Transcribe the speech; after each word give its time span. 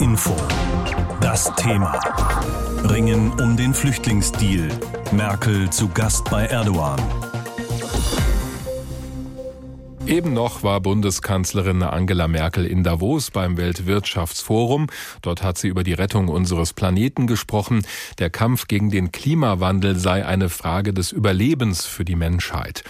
Info. 0.00 0.34
Das 1.20 1.52
Thema. 1.56 2.00
Ringen 2.84 3.32
um 3.38 3.58
den 3.58 3.74
Flüchtlingsdeal. 3.74 4.68
Merkel 5.12 5.68
zu 5.68 5.88
Gast 5.88 6.30
bei 6.30 6.46
Erdogan. 6.46 6.98
Eben 10.06 10.32
noch 10.32 10.62
war 10.62 10.80
Bundeskanzlerin 10.80 11.82
Angela 11.82 12.28
Merkel 12.28 12.64
in 12.64 12.82
Davos 12.82 13.30
beim 13.30 13.58
Weltwirtschaftsforum. 13.58 14.86
Dort 15.20 15.42
hat 15.42 15.58
sie 15.58 15.68
über 15.68 15.84
die 15.84 15.92
Rettung 15.92 16.28
unseres 16.28 16.72
Planeten 16.72 17.26
gesprochen. 17.26 17.82
Der 18.18 18.30
Kampf 18.30 18.68
gegen 18.68 18.90
den 18.90 19.12
Klimawandel 19.12 19.96
sei 19.96 20.24
eine 20.24 20.48
Frage 20.48 20.94
des 20.94 21.12
Überlebens 21.12 21.84
für 21.84 22.06
die 22.06 22.16
Menschheit. 22.16 22.84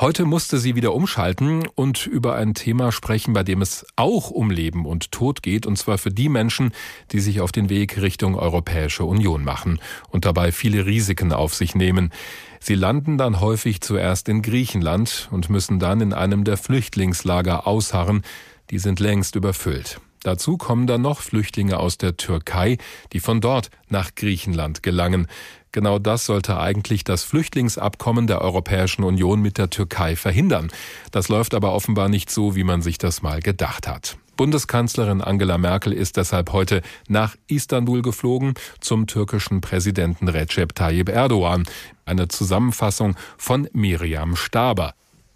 Heute 0.00 0.24
musste 0.24 0.58
sie 0.58 0.74
wieder 0.74 0.92
umschalten 0.92 1.68
und 1.76 2.06
über 2.06 2.34
ein 2.34 2.54
Thema 2.54 2.90
sprechen, 2.90 3.32
bei 3.32 3.44
dem 3.44 3.62
es 3.62 3.86
auch 3.94 4.30
um 4.30 4.50
Leben 4.50 4.86
und 4.86 5.12
Tod 5.12 5.40
geht, 5.40 5.66
und 5.66 5.76
zwar 5.76 5.98
für 5.98 6.10
die 6.10 6.28
Menschen, 6.28 6.72
die 7.12 7.20
sich 7.20 7.40
auf 7.40 7.52
den 7.52 7.68
Weg 7.68 8.02
Richtung 8.02 8.34
Europäische 8.34 9.04
Union 9.04 9.44
machen 9.44 9.78
und 10.08 10.24
dabei 10.24 10.50
viele 10.50 10.84
Risiken 10.84 11.32
auf 11.32 11.54
sich 11.54 11.76
nehmen. 11.76 12.10
Sie 12.58 12.74
landen 12.74 13.18
dann 13.18 13.40
häufig 13.40 13.82
zuerst 13.82 14.28
in 14.28 14.42
Griechenland 14.42 15.28
und 15.30 15.48
müssen 15.48 15.78
dann 15.78 16.00
in 16.00 16.12
einem 16.12 16.42
der 16.42 16.56
Flüchtlingslager 16.56 17.68
ausharren. 17.68 18.22
Die 18.70 18.80
sind 18.80 18.98
längst 18.98 19.36
überfüllt. 19.36 20.00
Dazu 20.24 20.56
kommen 20.56 20.86
dann 20.86 21.02
noch 21.02 21.20
Flüchtlinge 21.20 21.78
aus 21.78 21.98
der 21.98 22.16
Türkei, 22.16 22.78
die 23.12 23.20
von 23.20 23.40
dort 23.40 23.70
nach 23.88 24.14
Griechenland 24.14 24.82
gelangen. 24.82 25.28
Genau 25.70 25.98
das 25.98 26.24
sollte 26.24 26.58
eigentlich 26.58 27.04
das 27.04 27.24
Flüchtlingsabkommen 27.24 28.26
der 28.26 28.40
Europäischen 28.40 29.04
Union 29.04 29.42
mit 29.42 29.58
der 29.58 29.70
Türkei 29.70 30.16
verhindern. 30.16 30.72
Das 31.10 31.28
läuft 31.28 31.52
aber 31.52 31.74
offenbar 31.74 32.08
nicht 32.08 32.30
so, 32.30 32.56
wie 32.56 32.64
man 32.64 32.80
sich 32.80 32.96
das 32.96 33.22
mal 33.22 33.40
gedacht 33.40 33.86
hat. 33.86 34.16
Bundeskanzlerin 34.36 35.20
Angela 35.20 35.58
Merkel 35.58 35.92
ist 35.92 36.16
deshalb 36.16 36.52
heute 36.52 36.80
nach 37.06 37.36
Istanbul 37.46 38.02
geflogen 38.02 38.54
zum 38.80 39.06
türkischen 39.06 39.60
Präsidenten 39.60 40.28
Recep 40.28 40.74
Tayyip 40.74 41.08
Erdogan. 41.08 41.64
Eine 42.06 42.28
Zusammenfassung 42.28 43.14
von 43.36 43.68
Miriam 43.72 44.36
Staber. 44.36 44.94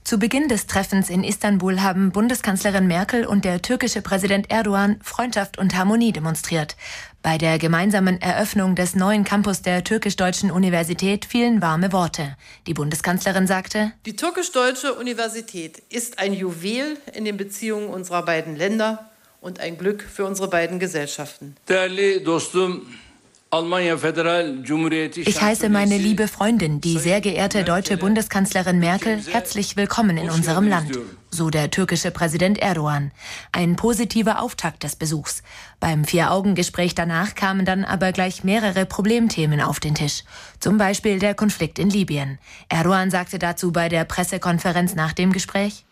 Zu 0.08 0.18
Beginn 0.18 0.48
des 0.48 0.66
Treffens 0.66 1.10
in 1.10 1.22
Istanbul 1.22 1.82
haben 1.82 2.12
Bundeskanzlerin 2.12 2.86
Merkel 2.86 3.26
und 3.26 3.44
der 3.44 3.60
türkische 3.60 4.00
Präsident 4.00 4.50
Erdogan 4.50 4.98
Freundschaft 5.02 5.58
und 5.58 5.76
Harmonie 5.76 6.12
demonstriert. 6.12 6.76
Bei 7.20 7.36
der 7.36 7.58
gemeinsamen 7.58 8.18
Eröffnung 8.18 8.74
des 8.74 8.96
neuen 8.96 9.24
Campus 9.24 9.60
der 9.60 9.84
türkisch-deutschen 9.84 10.50
Universität 10.50 11.26
fielen 11.26 11.60
warme 11.60 11.92
Worte. 11.92 12.38
Die 12.66 12.72
Bundeskanzlerin 12.72 13.46
sagte, 13.46 13.92
Die 14.06 14.16
türkisch-deutsche 14.16 14.94
Universität 14.94 15.82
ist 15.90 16.18
ein 16.18 16.32
Juwel 16.32 16.96
in 17.12 17.26
den 17.26 17.36
Beziehungen 17.36 17.90
unserer 17.90 18.24
beiden 18.24 18.56
Länder 18.56 19.10
und 19.42 19.60
ein 19.60 19.76
Glück 19.76 20.02
für 20.02 20.24
unsere 20.24 20.48
beiden 20.48 20.78
Gesellschaften. 20.78 21.54
Değerli 21.68 22.24
dostum, 22.24 22.86
ich 23.50 25.40
heiße 25.40 25.70
meine 25.70 25.96
liebe 25.96 26.28
Freundin, 26.28 26.82
die 26.82 26.98
sehr 26.98 27.22
geehrte 27.22 27.64
deutsche 27.64 27.96
Bundeskanzlerin 27.96 28.78
Merkel, 28.78 29.22
herzlich 29.26 29.74
willkommen 29.74 30.18
in 30.18 30.28
unserem 30.28 30.68
Land, 30.68 30.98
so 31.30 31.48
der 31.48 31.70
türkische 31.70 32.10
Präsident 32.10 32.58
Erdogan. 32.58 33.10
Ein 33.50 33.76
positiver 33.76 34.42
Auftakt 34.42 34.82
des 34.82 34.96
Besuchs. 34.96 35.42
Beim 35.80 36.04
Vier-Augen-Gespräch 36.04 36.94
danach 36.94 37.34
kamen 37.34 37.64
dann 37.64 37.86
aber 37.86 38.12
gleich 38.12 38.44
mehrere 38.44 38.84
Problemthemen 38.84 39.62
auf 39.62 39.80
den 39.80 39.94
Tisch. 39.94 40.24
Zum 40.60 40.76
Beispiel 40.76 41.18
der 41.18 41.34
Konflikt 41.34 41.78
in 41.78 41.88
Libyen. 41.88 42.38
Erdogan 42.68 43.10
sagte 43.10 43.38
dazu 43.38 43.72
bei 43.72 43.88
der 43.88 44.04
Pressekonferenz 44.04 44.94
nach 44.94 45.14
dem 45.14 45.32
Gespräch, 45.32 45.86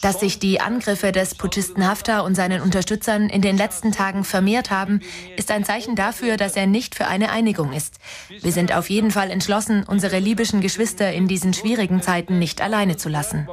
Dass 0.00 0.20
sich 0.20 0.38
die 0.38 0.60
Angriffe 0.60 1.12
des 1.12 1.34
Putschisten 1.34 1.86
Haftar 1.86 2.24
und 2.24 2.34
seinen 2.34 2.62
Unterstützern 2.62 3.28
in 3.28 3.42
den 3.42 3.56
letzten 3.56 3.92
Tagen 3.92 4.24
vermehrt 4.24 4.70
haben, 4.70 5.00
ist 5.36 5.50
ein 5.50 5.64
Zeichen 5.64 5.96
dafür, 5.96 6.36
dass 6.36 6.56
er 6.56 6.66
nicht 6.66 6.94
für 6.94 7.06
eine 7.06 7.30
Einigung 7.30 7.72
ist. 7.72 7.98
Wir 8.40 8.52
sind 8.52 8.74
auf 8.74 8.88
jeden 8.88 9.10
Fall 9.10 9.30
entschlossen, 9.30 9.84
unsere 9.86 10.18
libyschen 10.18 10.60
Geschwister 10.60 11.12
in 11.12 11.28
diesen 11.28 11.52
schwierigen 11.52 12.00
Zeiten 12.00 12.38
nicht 12.38 12.60
alleine 12.60 12.96
zu 12.96 13.08
lassen. 13.08 13.46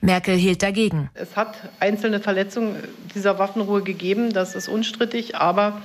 Merkel 0.00 0.36
hielt 0.36 0.62
dagegen. 0.64 1.10
Es 1.14 1.36
hat 1.36 1.54
einzelne 1.78 2.18
Verletzungen 2.18 2.76
dieser 3.14 3.38
Waffenruhe 3.38 3.82
gegeben, 3.82 4.32
das 4.32 4.56
ist 4.56 4.68
unstrittig, 4.68 5.36
aber 5.36 5.82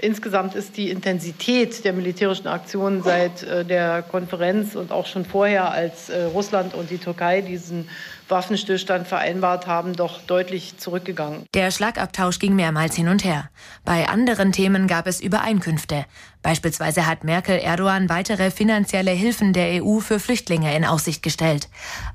Insgesamt 0.00 0.54
ist 0.54 0.76
die 0.76 0.90
Intensität 0.90 1.84
der 1.84 1.92
militärischen 1.92 2.46
Aktionen 2.46 3.02
seit 3.02 3.42
äh, 3.42 3.64
der 3.64 4.02
Konferenz 4.02 4.76
und 4.76 4.92
auch 4.92 5.06
schon 5.06 5.24
vorher, 5.24 5.72
als 5.72 6.08
äh, 6.08 6.22
Russland 6.22 6.72
und 6.74 6.90
die 6.90 6.98
Türkei 6.98 7.40
diesen 7.40 7.88
Waffenstillstand 8.30 9.06
vereinbart 9.06 9.66
haben, 9.66 9.94
doch 9.94 10.20
deutlich 10.22 10.78
zurückgegangen. 10.78 11.46
Der 11.54 11.70
Schlagabtausch 11.70 12.38
ging 12.38 12.54
mehrmals 12.54 12.94
hin 12.94 13.08
und 13.08 13.24
her. 13.24 13.50
Bei 13.84 14.08
anderen 14.08 14.52
Themen 14.52 14.86
gab 14.86 15.06
es 15.06 15.20
Übereinkünfte. 15.20 16.04
Beispielsweise 16.42 17.06
hat 17.06 17.24
Merkel 17.24 17.58
Erdogan 17.58 18.08
weitere 18.08 18.50
finanzielle 18.50 19.10
Hilfen 19.10 19.52
der 19.52 19.82
EU 19.82 19.98
für 19.98 20.20
Flüchtlinge 20.20 20.74
in 20.76 20.84
Aussicht 20.84 21.22
gestellt. 21.22 21.68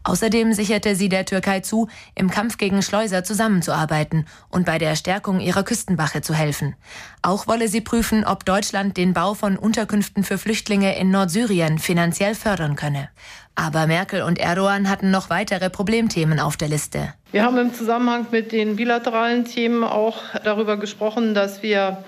Außerdem 0.03 0.53
sicherte 0.53 0.95
sie 0.95 1.09
der 1.09 1.25
Türkei 1.25 1.59
zu, 1.59 1.89
im 2.15 2.29
Kampf 2.29 2.57
gegen 2.57 2.81
Schleuser 2.81 3.23
zusammenzuarbeiten 3.23 4.25
und 4.49 4.65
bei 4.65 4.77
der 4.77 4.95
Stärkung 4.95 5.41
ihrer 5.41 5.63
Küstenwache 5.63 6.21
zu 6.21 6.33
helfen. 6.33 6.75
Auch 7.21 7.47
wolle 7.47 7.67
sie 7.67 7.81
prüfen, 7.81 8.23
ob 8.23 8.45
Deutschland 8.45 8.95
den 8.95 9.13
Bau 9.13 9.33
von 9.33 9.57
Unterkünften 9.57 10.23
für 10.23 10.37
Flüchtlinge 10.37 10.97
in 10.97 11.11
Nordsyrien 11.11 11.77
finanziell 11.77 12.33
fördern 12.33 12.75
könne. 12.75 13.09
Aber 13.55 13.85
Merkel 13.85 14.23
und 14.23 14.39
Erdogan 14.39 14.89
hatten 14.89 15.11
noch 15.11 15.29
weitere 15.29 15.69
Problemthemen 15.69 16.39
auf 16.39 16.57
der 16.57 16.69
Liste. 16.69 17.13
Wir 17.31 17.43
haben 17.43 17.57
im 17.57 17.73
Zusammenhang 17.73 18.27
mit 18.31 18.51
den 18.51 18.75
bilateralen 18.75 19.45
Themen 19.45 19.83
auch 19.83 20.17
darüber 20.43 20.77
gesprochen, 20.77 21.33
dass 21.33 21.61
wir 21.61 22.03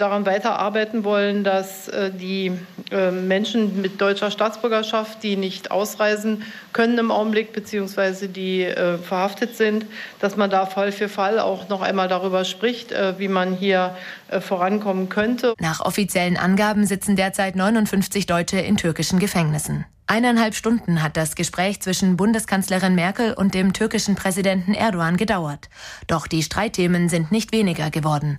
daran 0.00 0.26
weiterarbeiten 0.26 1.04
wollen, 1.04 1.44
dass 1.44 1.88
äh, 1.88 2.10
die 2.10 2.52
äh, 2.90 3.10
Menschen 3.10 3.80
mit 3.80 4.00
deutscher 4.00 4.30
Staatsbürgerschaft, 4.30 5.22
die 5.22 5.36
nicht 5.36 5.70
ausreisen 5.70 6.42
können 6.72 6.98
im 6.98 7.10
Augenblick, 7.10 7.52
beziehungsweise 7.52 8.28
die 8.28 8.64
äh, 8.64 8.98
verhaftet 8.98 9.56
sind, 9.56 9.86
dass 10.20 10.36
man 10.36 10.50
da 10.50 10.66
Fall 10.66 10.92
für 10.92 11.08
Fall 11.08 11.38
auch 11.38 11.68
noch 11.68 11.82
einmal 11.82 12.08
darüber 12.08 12.44
spricht, 12.44 12.92
wie 13.18 13.28
man 13.28 13.54
hier 13.54 13.94
vorankommen 14.40 15.08
könnte. 15.08 15.54
Nach 15.58 15.80
offiziellen 15.80 16.36
Angaben 16.36 16.86
sitzen 16.86 17.16
derzeit 17.16 17.56
59 17.56 18.26
Deutsche 18.26 18.58
in 18.58 18.76
türkischen 18.76 19.18
Gefängnissen. 19.18 19.84
Eineinhalb 20.10 20.56
Stunden 20.56 21.04
hat 21.04 21.16
das 21.16 21.36
Gespräch 21.36 21.80
zwischen 21.80 22.16
Bundeskanzlerin 22.16 22.96
Merkel 22.96 23.32
und 23.32 23.54
dem 23.54 23.72
türkischen 23.72 24.16
Präsidenten 24.16 24.74
Erdogan 24.74 25.16
gedauert. 25.16 25.68
Doch 26.08 26.26
die 26.26 26.42
Streitthemen 26.42 27.08
sind 27.08 27.30
nicht 27.30 27.52
weniger 27.52 27.90
geworden. 27.90 28.36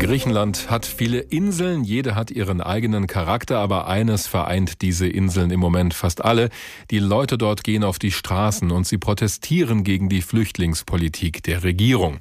Griechenland 0.00 0.70
hat 0.70 0.86
viele 0.86 1.18
Inseln, 1.18 1.84
jede 1.84 2.14
hat 2.14 2.30
ihren 2.30 2.62
eigenen 2.62 3.06
Charakter, 3.06 3.58
aber 3.58 3.86
eines 3.86 4.26
vereint 4.26 4.80
diese 4.80 5.06
Inseln 5.06 5.50
im 5.50 5.60
Moment 5.60 5.92
fast 5.92 6.24
alle. 6.24 6.48
Die 6.90 6.98
Leute 6.98 7.36
dort 7.36 7.64
gehen 7.64 7.84
auf 7.84 7.98
die 7.98 8.10
Straßen 8.10 8.70
und 8.70 8.86
sie 8.86 8.96
protestieren 8.96 9.84
gegen 9.84 10.08
die 10.08 10.22
Flüchtlingspolitik 10.22 11.42
der 11.42 11.64
Regierung. 11.64 12.18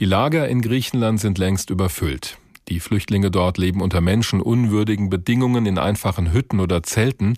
Die 0.00 0.06
Lager 0.06 0.48
in 0.48 0.60
Griechenland 0.60 1.20
sind 1.20 1.38
längst 1.38 1.70
überfüllt. 1.70 2.36
Die 2.68 2.80
Flüchtlinge 2.80 3.30
dort 3.30 3.58
leben 3.58 3.80
unter 3.80 4.00
menschenunwürdigen 4.00 5.08
Bedingungen 5.08 5.66
in 5.66 5.78
einfachen 5.78 6.32
Hütten 6.32 6.58
oder 6.58 6.82
Zelten. 6.82 7.36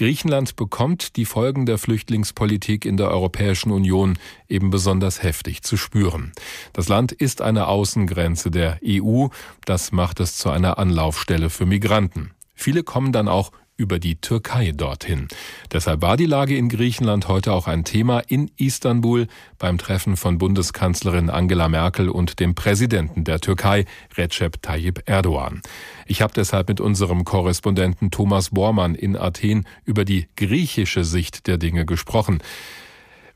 Griechenland 0.00 0.56
bekommt 0.56 1.16
die 1.16 1.26
Folgen 1.26 1.66
der 1.66 1.76
Flüchtlingspolitik 1.76 2.86
in 2.86 2.96
der 2.96 3.10
Europäischen 3.10 3.70
Union 3.70 4.18
eben 4.48 4.70
besonders 4.70 5.22
heftig 5.22 5.60
zu 5.60 5.76
spüren. 5.76 6.32
Das 6.72 6.88
Land 6.88 7.12
ist 7.12 7.42
eine 7.42 7.68
Außengrenze 7.68 8.50
der 8.50 8.78
EU, 8.82 9.26
das 9.66 9.92
macht 9.92 10.20
es 10.20 10.38
zu 10.38 10.48
einer 10.48 10.78
Anlaufstelle 10.78 11.50
für 11.50 11.66
Migranten. 11.66 12.30
Viele 12.54 12.82
kommen 12.82 13.12
dann 13.12 13.28
auch 13.28 13.52
über 13.80 13.98
die 13.98 14.16
Türkei 14.16 14.72
dorthin. 14.72 15.26
Deshalb 15.72 16.02
war 16.02 16.18
die 16.18 16.26
Lage 16.26 16.56
in 16.56 16.68
Griechenland 16.68 17.28
heute 17.28 17.52
auch 17.52 17.66
ein 17.66 17.84
Thema 17.84 18.20
in 18.20 18.50
Istanbul 18.58 19.26
beim 19.58 19.78
Treffen 19.78 20.18
von 20.18 20.36
Bundeskanzlerin 20.36 21.30
Angela 21.30 21.68
Merkel 21.68 22.10
und 22.10 22.38
dem 22.40 22.54
Präsidenten 22.54 23.24
der 23.24 23.40
Türkei, 23.40 23.86
Recep 24.16 24.60
Tayyip 24.60 25.02
Erdogan. 25.06 25.62
Ich 26.06 26.20
habe 26.20 26.34
deshalb 26.34 26.68
mit 26.68 26.80
unserem 26.80 27.24
Korrespondenten 27.24 28.10
Thomas 28.10 28.50
Bormann 28.50 28.94
in 28.94 29.16
Athen 29.16 29.66
über 29.84 30.04
die 30.04 30.28
griechische 30.36 31.04
Sicht 31.04 31.46
der 31.46 31.56
Dinge 31.56 31.86
gesprochen. 31.86 32.42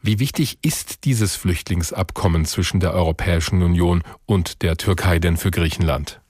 Wie 0.02 0.18
wichtig 0.18 0.58
ist 0.60 1.06
dieses 1.06 1.34
Flüchtlingsabkommen 1.34 2.44
zwischen 2.44 2.78
der 2.78 2.92
Europäischen 2.92 3.62
Union 3.62 4.02
und 4.26 4.60
der 4.60 4.76
Türkei 4.76 5.18
denn 5.18 5.38
für 5.38 5.50
Griechenland? 5.50 6.20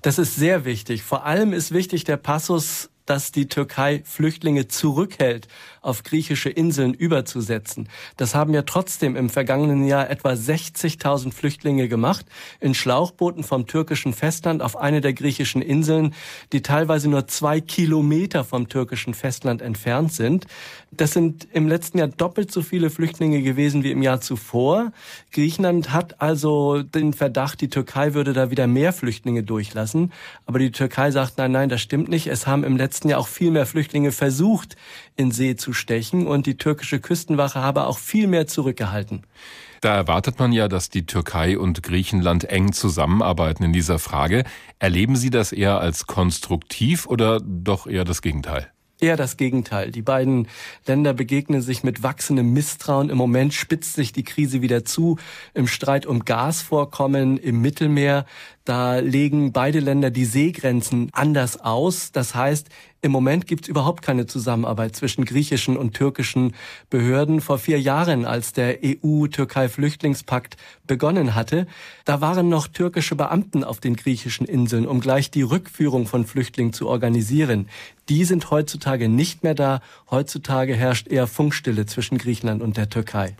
Das 0.00 0.18
ist 0.18 0.36
sehr 0.36 0.64
wichtig. 0.64 1.02
Vor 1.02 1.26
allem 1.26 1.52
ist 1.52 1.72
wichtig 1.72 2.04
der 2.04 2.16
Passus 2.16 2.88
dass 3.08 3.32
die 3.32 3.48
Türkei 3.48 4.02
Flüchtlinge 4.04 4.68
zurückhält, 4.68 5.48
auf 5.80 6.02
griechische 6.02 6.50
Inseln 6.50 6.94
überzusetzen. 6.94 7.88
Das 8.16 8.34
haben 8.34 8.54
ja 8.54 8.62
trotzdem 8.62 9.16
im 9.16 9.30
vergangenen 9.30 9.86
Jahr 9.86 10.10
etwa 10.10 10.30
60.000 10.30 11.32
Flüchtlinge 11.32 11.88
gemacht, 11.88 12.26
in 12.60 12.74
Schlauchbooten 12.74 13.44
vom 13.44 13.66
türkischen 13.66 14.12
Festland 14.12 14.62
auf 14.62 14.76
eine 14.76 15.00
der 15.00 15.12
griechischen 15.12 15.62
Inseln, 15.62 16.14
die 16.52 16.62
teilweise 16.62 17.08
nur 17.08 17.26
zwei 17.26 17.60
Kilometer 17.60 18.44
vom 18.44 18.68
türkischen 18.68 19.14
Festland 19.14 19.62
entfernt 19.62 20.12
sind. 20.12 20.46
Das 20.90 21.12
sind 21.12 21.46
im 21.52 21.68
letzten 21.68 21.98
Jahr 21.98 22.08
doppelt 22.08 22.50
so 22.50 22.62
viele 22.62 22.90
Flüchtlinge 22.90 23.42
gewesen 23.42 23.84
wie 23.84 23.90
im 23.90 24.02
Jahr 24.02 24.20
zuvor. 24.20 24.92
Griechenland 25.32 25.92
hat 25.92 26.20
also 26.20 26.82
den 26.82 27.12
Verdacht, 27.12 27.60
die 27.60 27.68
Türkei 27.68 28.14
würde 28.14 28.32
da 28.32 28.50
wieder 28.50 28.66
mehr 28.66 28.92
Flüchtlinge 28.92 29.42
durchlassen. 29.42 30.12
Aber 30.46 30.58
die 30.58 30.72
Türkei 30.72 31.10
sagt, 31.10 31.36
nein, 31.36 31.52
nein, 31.52 31.68
das 31.68 31.82
stimmt 31.82 32.08
nicht. 32.08 32.26
Es 32.26 32.46
haben 32.46 32.64
im 32.64 32.76
letzten 32.76 33.10
Jahr 33.10 33.20
auch 33.20 33.28
viel 33.28 33.50
mehr 33.50 33.66
Flüchtlinge 33.66 34.12
versucht, 34.12 34.76
in 35.16 35.30
See 35.30 35.56
zu 35.56 35.67
stechen 35.72 36.26
und 36.26 36.46
die 36.46 36.56
türkische 36.56 37.00
Küstenwache 37.00 37.60
habe 37.60 37.86
auch 37.86 37.98
viel 37.98 38.26
mehr 38.26 38.46
zurückgehalten. 38.46 39.22
Da 39.80 39.94
erwartet 39.94 40.38
man 40.38 40.52
ja, 40.52 40.66
dass 40.66 40.88
die 40.90 41.06
Türkei 41.06 41.58
und 41.58 41.82
Griechenland 41.82 42.44
eng 42.44 42.72
zusammenarbeiten 42.72 43.62
in 43.64 43.72
dieser 43.72 43.98
Frage. 43.98 44.44
Erleben 44.78 45.14
Sie 45.14 45.30
das 45.30 45.52
eher 45.52 45.80
als 45.80 46.06
konstruktiv 46.06 47.06
oder 47.06 47.40
doch 47.40 47.86
eher 47.86 48.04
das 48.04 48.20
Gegenteil? 48.20 48.72
Eher 49.00 49.16
das 49.16 49.36
Gegenteil. 49.36 49.92
Die 49.92 50.02
beiden 50.02 50.48
Länder 50.84 51.14
begegnen 51.14 51.62
sich 51.62 51.84
mit 51.84 52.02
wachsendem 52.02 52.52
Misstrauen. 52.52 53.10
Im 53.10 53.16
Moment 53.16 53.54
spitzt 53.54 53.94
sich 53.94 54.12
die 54.12 54.24
Krise 54.24 54.60
wieder 54.60 54.84
zu. 54.84 55.18
Im 55.54 55.68
Streit 55.68 56.04
um 56.04 56.24
Gasvorkommen 56.24 57.36
im 57.36 57.60
Mittelmeer, 57.60 58.26
da 58.68 58.98
legen 58.98 59.52
beide 59.52 59.80
Länder 59.80 60.10
die 60.10 60.26
Seegrenzen 60.26 61.08
anders 61.12 61.58
aus. 61.58 62.12
Das 62.12 62.34
heißt, 62.34 62.68
im 63.00 63.12
Moment 63.12 63.46
gibt 63.46 63.62
es 63.62 63.68
überhaupt 63.68 64.02
keine 64.02 64.26
Zusammenarbeit 64.26 64.94
zwischen 64.94 65.24
griechischen 65.24 65.78
und 65.78 65.94
türkischen 65.94 66.52
Behörden. 66.90 67.40
Vor 67.40 67.58
vier 67.58 67.80
Jahren, 67.80 68.26
als 68.26 68.52
der 68.52 68.80
EU-Türkei-Flüchtlingspakt 68.84 70.58
begonnen 70.86 71.34
hatte, 71.34 71.66
da 72.04 72.20
waren 72.20 72.50
noch 72.50 72.66
türkische 72.66 73.16
Beamten 73.16 73.64
auf 73.64 73.80
den 73.80 73.96
griechischen 73.96 74.46
Inseln, 74.46 74.86
um 74.86 75.00
gleich 75.00 75.30
die 75.30 75.42
Rückführung 75.42 76.06
von 76.06 76.26
Flüchtlingen 76.26 76.74
zu 76.74 76.88
organisieren. 76.88 77.68
Die 78.10 78.24
sind 78.24 78.50
heutzutage 78.50 79.08
nicht 79.08 79.44
mehr 79.44 79.54
da. 79.54 79.80
Heutzutage 80.10 80.74
herrscht 80.74 81.08
eher 81.08 81.26
Funkstille 81.26 81.86
zwischen 81.86 82.18
Griechenland 82.18 82.60
und 82.60 82.76
der 82.76 82.90
Türkei. 82.90 83.34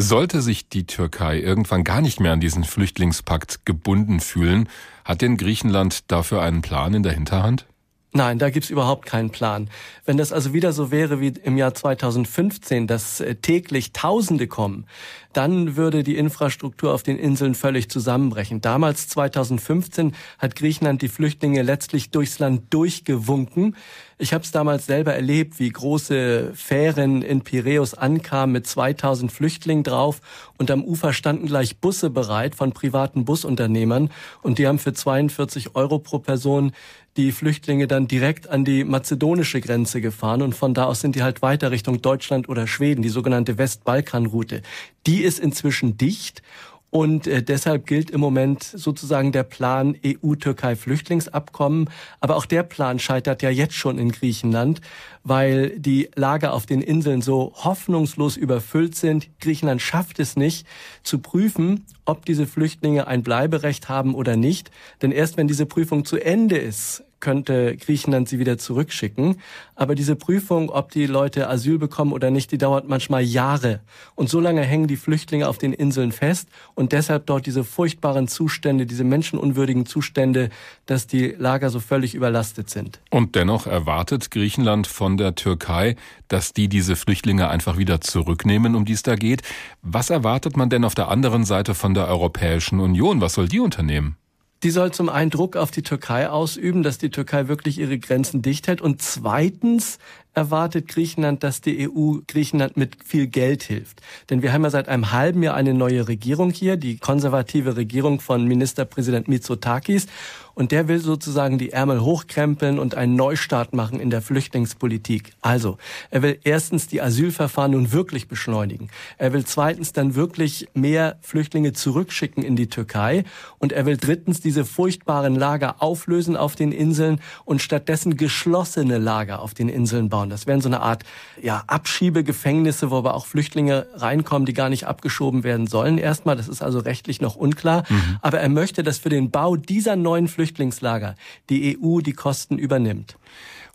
Sollte 0.00 0.42
sich 0.42 0.68
die 0.68 0.86
Türkei 0.86 1.40
irgendwann 1.40 1.82
gar 1.82 2.00
nicht 2.00 2.20
mehr 2.20 2.30
an 2.30 2.38
diesen 2.38 2.62
Flüchtlingspakt 2.62 3.66
gebunden 3.66 4.20
fühlen, 4.20 4.68
hat 5.04 5.22
denn 5.22 5.36
Griechenland 5.36 6.08
dafür 6.12 6.40
einen 6.40 6.62
Plan 6.62 6.94
in 6.94 7.02
der 7.02 7.14
Hinterhand? 7.14 7.66
Nein, 8.12 8.38
da 8.38 8.48
gibt's 8.48 8.70
überhaupt 8.70 9.04
keinen 9.04 9.30
Plan. 9.30 9.68
Wenn 10.06 10.16
das 10.16 10.32
also 10.32 10.54
wieder 10.54 10.72
so 10.72 10.90
wäre 10.90 11.20
wie 11.20 11.34
im 11.44 11.58
Jahr 11.58 11.74
2015, 11.74 12.86
dass 12.86 13.20
äh, 13.20 13.34
täglich 13.34 13.92
Tausende 13.92 14.46
kommen, 14.46 14.86
dann 15.34 15.76
würde 15.76 16.02
die 16.02 16.16
Infrastruktur 16.16 16.94
auf 16.94 17.02
den 17.02 17.18
Inseln 17.18 17.54
völlig 17.54 17.90
zusammenbrechen. 17.90 18.62
Damals, 18.62 19.08
2015, 19.08 20.14
hat 20.38 20.56
Griechenland 20.56 21.02
die 21.02 21.08
Flüchtlinge 21.08 21.60
letztlich 21.60 22.10
durchs 22.10 22.38
Land 22.38 22.72
durchgewunken. 22.72 23.76
Ich 24.16 24.32
habe 24.32 24.42
es 24.42 24.50
damals 24.50 24.86
selber 24.86 25.14
erlebt, 25.14 25.60
wie 25.60 25.68
große 25.68 26.52
Fähren 26.54 27.22
in 27.22 27.42
Piräus 27.42 27.94
ankamen 27.94 28.54
mit 28.54 28.66
2000 28.66 29.30
Flüchtlingen 29.30 29.84
drauf 29.84 30.20
und 30.56 30.70
am 30.70 30.82
Ufer 30.82 31.12
standen 31.12 31.46
gleich 31.46 31.78
Busse 31.78 32.10
bereit 32.10 32.54
von 32.54 32.72
privaten 32.72 33.24
Busunternehmern 33.24 34.10
und 34.42 34.58
die 34.58 34.66
haben 34.66 34.80
für 34.80 34.94
42 34.94 35.76
Euro 35.76 36.00
pro 36.00 36.18
Person 36.18 36.72
die 37.18 37.32
Flüchtlinge 37.32 37.88
dann 37.88 38.06
direkt 38.06 38.48
an 38.48 38.64
die 38.64 38.84
mazedonische 38.84 39.60
Grenze 39.60 40.00
gefahren 40.00 40.40
und 40.40 40.54
von 40.54 40.72
da 40.72 40.84
aus 40.84 41.00
sind 41.00 41.16
die 41.16 41.22
halt 41.24 41.42
weiter 41.42 41.72
Richtung 41.72 42.00
Deutschland 42.00 42.48
oder 42.48 42.68
Schweden, 42.68 43.02
die 43.02 43.08
sogenannte 43.08 43.58
Westbalkanroute. 43.58 44.62
Die 45.06 45.22
ist 45.22 45.40
inzwischen 45.40 45.98
dicht 45.98 46.42
und 46.90 47.26
äh, 47.26 47.42
deshalb 47.42 47.86
gilt 47.86 48.10
im 48.10 48.20
Moment 48.20 48.62
sozusagen 48.62 49.32
der 49.32 49.42
Plan 49.42 49.94
EU-Türkei-Flüchtlingsabkommen. 50.06 51.90
Aber 52.20 52.36
auch 52.36 52.46
der 52.46 52.62
Plan 52.62 52.98
scheitert 52.98 53.42
ja 53.42 53.50
jetzt 53.50 53.74
schon 53.74 53.98
in 53.98 54.10
Griechenland, 54.10 54.80
weil 55.22 55.78
die 55.78 56.08
Lager 56.14 56.54
auf 56.54 56.64
den 56.64 56.80
Inseln 56.80 57.20
so 57.20 57.52
hoffnungslos 57.56 58.38
überfüllt 58.38 58.94
sind. 58.94 59.28
Griechenland 59.40 59.82
schafft 59.82 60.18
es 60.18 60.36
nicht 60.36 60.66
zu 61.02 61.18
prüfen, 61.18 61.84
ob 62.06 62.24
diese 62.24 62.46
Flüchtlinge 62.46 63.06
ein 63.06 63.22
Bleiberecht 63.22 63.90
haben 63.90 64.14
oder 64.14 64.36
nicht. 64.36 64.70
Denn 65.02 65.12
erst 65.12 65.36
wenn 65.36 65.48
diese 65.48 65.66
Prüfung 65.66 66.06
zu 66.06 66.16
Ende 66.16 66.56
ist, 66.56 67.04
könnte 67.20 67.76
Griechenland 67.76 68.28
sie 68.28 68.38
wieder 68.38 68.58
zurückschicken. 68.58 69.40
Aber 69.74 69.94
diese 69.94 70.16
Prüfung, 70.16 70.70
ob 70.70 70.90
die 70.90 71.06
Leute 71.06 71.48
Asyl 71.48 71.78
bekommen 71.78 72.12
oder 72.12 72.30
nicht, 72.30 72.52
die 72.52 72.58
dauert 72.58 72.88
manchmal 72.88 73.22
Jahre. 73.22 73.80
Und 74.14 74.28
so 74.28 74.40
lange 74.40 74.62
hängen 74.62 74.86
die 74.86 74.96
Flüchtlinge 74.96 75.48
auf 75.48 75.58
den 75.58 75.72
Inseln 75.72 76.12
fest 76.12 76.48
und 76.74 76.92
deshalb 76.92 77.26
dort 77.26 77.46
diese 77.46 77.64
furchtbaren 77.64 78.28
Zustände, 78.28 78.86
diese 78.86 79.04
menschenunwürdigen 79.04 79.86
Zustände, 79.86 80.50
dass 80.86 81.06
die 81.06 81.34
Lager 81.38 81.70
so 81.70 81.80
völlig 81.80 82.14
überlastet 82.14 82.70
sind. 82.70 83.00
Und 83.10 83.34
dennoch 83.34 83.66
erwartet 83.66 84.30
Griechenland 84.30 84.86
von 84.86 85.16
der 85.16 85.34
Türkei, 85.34 85.96
dass 86.28 86.52
die 86.52 86.68
diese 86.68 86.96
Flüchtlinge 86.96 87.48
einfach 87.48 87.78
wieder 87.78 88.00
zurücknehmen, 88.00 88.74
um 88.74 88.84
die 88.84 88.92
es 88.92 89.02
da 89.02 89.16
geht. 89.16 89.42
Was 89.82 90.10
erwartet 90.10 90.56
man 90.56 90.70
denn 90.70 90.84
auf 90.84 90.94
der 90.94 91.08
anderen 91.08 91.44
Seite 91.44 91.74
von 91.74 91.94
der 91.94 92.08
Europäischen 92.08 92.80
Union? 92.80 93.20
Was 93.20 93.34
soll 93.34 93.48
die 93.48 93.60
unternehmen? 93.60 94.16
Die 94.62 94.70
soll 94.70 94.92
zum 94.92 95.08
einen 95.08 95.30
Druck 95.30 95.56
auf 95.56 95.70
die 95.70 95.82
Türkei 95.82 96.28
ausüben, 96.28 96.82
dass 96.82 96.98
die 96.98 97.10
Türkei 97.10 97.46
wirklich 97.46 97.78
ihre 97.78 97.98
Grenzen 97.98 98.42
dicht 98.42 98.66
hält. 98.66 98.80
Und 98.80 99.00
zweitens 99.00 99.98
erwartet 100.38 100.86
Griechenland, 100.86 101.42
dass 101.42 101.60
die 101.60 101.90
EU 101.90 102.18
Griechenland 102.28 102.76
mit 102.76 102.96
viel 103.04 103.26
Geld 103.26 103.64
hilft. 103.64 104.00
Denn 104.30 104.40
wir 104.40 104.52
haben 104.52 104.62
ja 104.62 104.70
seit 104.70 104.88
einem 104.88 105.10
halben 105.10 105.42
Jahr 105.42 105.54
eine 105.54 105.74
neue 105.74 106.06
Regierung 106.06 106.52
hier, 106.52 106.76
die 106.76 106.98
konservative 106.98 107.76
Regierung 107.76 108.20
von 108.20 108.46
Ministerpräsident 108.46 109.26
Mitsotakis. 109.26 110.06
Und 110.54 110.72
der 110.72 110.88
will 110.88 110.98
sozusagen 110.98 111.56
die 111.56 111.70
Ärmel 111.70 112.00
hochkrempeln 112.00 112.80
und 112.80 112.96
einen 112.96 113.14
Neustart 113.14 113.74
machen 113.74 114.00
in 114.00 114.10
der 114.10 114.22
Flüchtlingspolitik. 114.22 115.32
Also, 115.40 115.78
er 116.10 116.22
will 116.22 116.40
erstens 116.42 116.88
die 116.88 117.00
Asylverfahren 117.00 117.70
nun 117.72 117.92
wirklich 117.92 118.26
beschleunigen. 118.26 118.90
Er 119.18 119.32
will 119.32 119.44
zweitens 119.44 119.92
dann 119.92 120.16
wirklich 120.16 120.66
mehr 120.74 121.16
Flüchtlinge 121.20 121.74
zurückschicken 121.74 122.42
in 122.42 122.56
die 122.56 122.68
Türkei. 122.68 123.22
Und 123.58 123.72
er 123.72 123.86
will 123.86 123.96
drittens 123.98 124.40
diese 124.40 124.64
furchtbaren 124.64 125.36
Lager 125.36 125.80
auflösen 125.80 126.36
auf 126.36 126.56
den 126.56 126.72
Inseln 126.72 127.20
und 127.44 127.62
stattdessen 127.62 128.16
geschlossene 128.16 128.98
Lager 128.98 129.40
auf 129.42 129.54
den 129.54 129.68
Inseln 129.68 130.08
bauen. 130.08 130.27
Das 130.30 130.46
wären 130.46 130.60
so 130.60 130.68
eine 130.68 130.80
Art 130.80 131.04
ja, 131.40 131.64
Abschiebegefängnisse, 131.66 132.90
wo 132.90 132.98
aber 132.98 133.14
auch 133.14 133.26
Flüchtlinge 133.26 133.86
reinkommen, 133.94 134.46
die 134.46 134.54
gar 134.54 134.68
nicht 134.68 134.86
abgeschoben 134.86 135.44
werden 135.44 135.66
sollen. 135.66 135.98
Erstmal, 135.98 136.36
das 136.36 136.48
ist 136.48 136.62
also 136.62 136.78
rechtlich 136.78 137.20
noch 137.20 137.36
unklar. 137.36 137.84
Mhm. 137.88 138.18
Aber 138.22 138.40
er 138.40 138.48
möchte, 138.48 138.82
dass 138.82 138.98
für 138.98 139.08
den 139.08 139.30
Bau 139.30 139.56
dieser 139.56 139.96
neuen 139.96 140.28
Flüchtlingslager 140.28 141.14
die 141.48 141.78
EU 141.78 142.00
die 142.00 142.12
Kosten 142.12 142.58
übernimmt. 142.58 143.16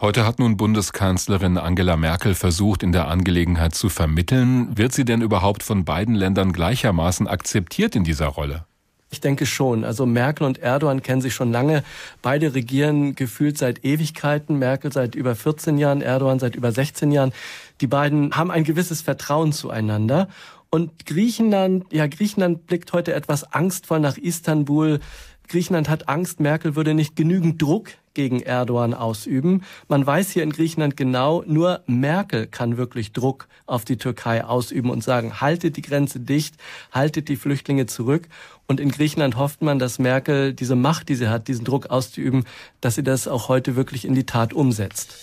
Heute 0.02 0.26
hat 0.26 0.40
nun 0.40 0.58
Bundeskanzlerin 0.58 1.58
Angela 1.58 1.96
Merkel 1.96 2.36
versucht, 2.36 2.84
in 2.84 2.92
der 2.92 3.08
Angelegenheit 3.08 3.76
zu 3.76 3.90
vermitteln. 3.90 4.78
Wird 4.78 4.92
sie 4.92 5.06
denn 5.06 5.22
überhaupt 5.22 5.64
von 5.64 5.86
beiden 5.86 6.16
Ländern 6.16 6.52
gleichermaßen 6.52 7.28
akzeptiert 7.28 7.96
in 7.96 8.04
dieser 8.04 8.28
Rolle? 8.28 8.66
Ich 9.14 9.22
denke 9.22 9.46
schon. 9.46 9.84
Also 9.84 10.08
Merkel 10.08 10.48
und 10.48 10.58
Erdogan 10.58 11.04
kennen 11.04 11.22
sich 11.22 11.36
schon 11.36 11.52
lange. 11.52 11.84
Beide 12.24 12.56
regieren 12.56 13.14
gefühlt 13.14 13.60
seit 13.60 13.86
Ewigkeiten. 13.86 14.58
Merkel 14.58 14.92
seit 14.92 15.14
über 15.14 15.36
14 15.36 15.78
Jahren, 15.78 16.02
Erdogan 16.02 16.40
seit 16.40 16.56
über 16.56 16.72
16 16.72 17.12
Jahren. 17.12 17.32
Die 17.80 17.86
beiden 17.86 18.36
haben 18.36 18.50
ein 18.50 18.64
gewisses 18.64 19.04
Vertrauen 19.04 19.54
zueinander. 19.54 20.30
Und 20.72 21.06
Griechenland, 21.06 21.86
ja, 21.94 22.08
Griechenland 22.08 22.66
blickt 22.66 22.92
heute 22.92 23.14
etwas 23.14 23.54
angstvoll 23.54 24.00
nach 24.00 24.18
Istanbul. 24.18 25.00
Griechenland 25.48 25.90
hat 25.90 26.10
Angst, 26.10 26.40
Merkel 26.40 26.76
würde 26.76 26.94
nicht 26.94 27.16
genügend 27.16 27.62
Druck 27.62 27.90
gegen 28.14 28.42
Erdogan 28.42 28.94
ausüben. 28.94 29.64
Man 29.88 30.06
weiß 30.06 30.32
hier 30.32 30.44
in 30.44 30.52
Griechenland 30.52 30.98
genau, 30.98 31.44
nur 31.46 31.82
Merkel 31.88 32.48
kann 32.48 32.78
wirklich 32.78 33.12
Druck 33.12 33.48
auf 33.66 33.86
die 33.86 33.98
Türkei 33.98 34.44
ausüben 34.44 34.90
und 34.90 35.04
sagen, 35.04 35.42
haltet 35.42 35.78
die 35.78 35.82
Grenze 35.82 36.20
dicht, 36.20 36.56
haltet 36.92 37.28
die 37.28 37.36
Flüchtlinge 37.36 37.86
zurück. 37.86 38.28
Und 38.68 38.80
in 38.80 38.90
Griechenland 38.90 39.38
hofft 39.38 39.62
man, 39.62 39.80
dass 39.80 40.00
Merkel 40.00 40.54
diese 40.54 40.76
Macht, 40.76 41.10
die 41.10 41.16
sie 41.16 41.30
hat, 41.30 41.48
diesen 41.48 41.66
Druck 41.66 41.88
auszuüben, 41.88 42.46
dass 42.82 42.96
sie 42.96 43.04
das 43.04 43.28
auch 43.28 43.50
heute 43.50 43.76
wirklich 43.76 44.06
in 44.06 44.16
die 44.16 44.26
Tat 44.26 44.54
umsetzt. 44.54 45.16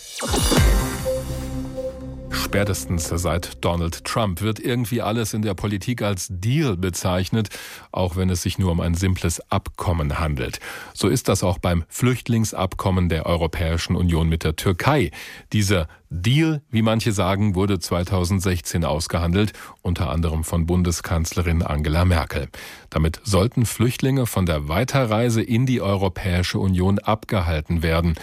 Spätestens 2.51 3.07
seit 3.07 3.65
Donald 3.65 4.05
Trump 4.05 4.41
wird 4.41 4.59
irgendwie 4.59 5.03
alles 5.03 5.35
in 5.35 5.43
der 5.43 5.55
Politik 5.55 6.03
als 6.03 6.27
Deal 6.29 6.77
bezeichnet, 6.77 7.49
auch 7.93 8.17
wenn 8.17 8.29
es 8.29 8.43
sich 8.43 8.59
nur 8.59 8.73
um 8.73 8.81
ein 8.81 8.95
simples 8.95 9.41
Abkommen 9.53 10.19
handelt. 10.19 10.59
So 10.93 11.07
ist 11.07 11.29
das 11.29 11.45
auch 11.45 11.59
beim 11.59 11.85
Flüchtlingsabkommen 11.87 13.09
der 13.09 13.27
Europäischen 13.27 13.95
Union 13.95 14.29
mit 14.29 14.43
der 14.43 14.57
Türkei. 14.57 15.13
Dieser 15.53 15.87
Deal, 16.11 16.61
wie 16.71 16.83
manche 16.83 17.13
sagen, 17.13 17.55
wurde 17.55 17.79
2016 17.79 18.85
ausgehandelt, 18.85 19.53
unter 19.83 20.11
anderem 20.11 20.43
von 20.43 20.67
Bundeskanzlerin 20.67 21.63
Angela 21.63 22.05
Merkel. 22.05 22.49
Damit 22.91 23.21
sollten 23.23 23.65
Flüchtlinge 23.65 24.27
von 24.27 24.45
der 24.45 24.67
Weiterreise 24.67 25.41
in 25.41 25.67
die 25.67 25.81
Europäische 25.81 26.59
Union 26.59 26.99
abgehalten 26.99 27.85
werden. 27.85 28.17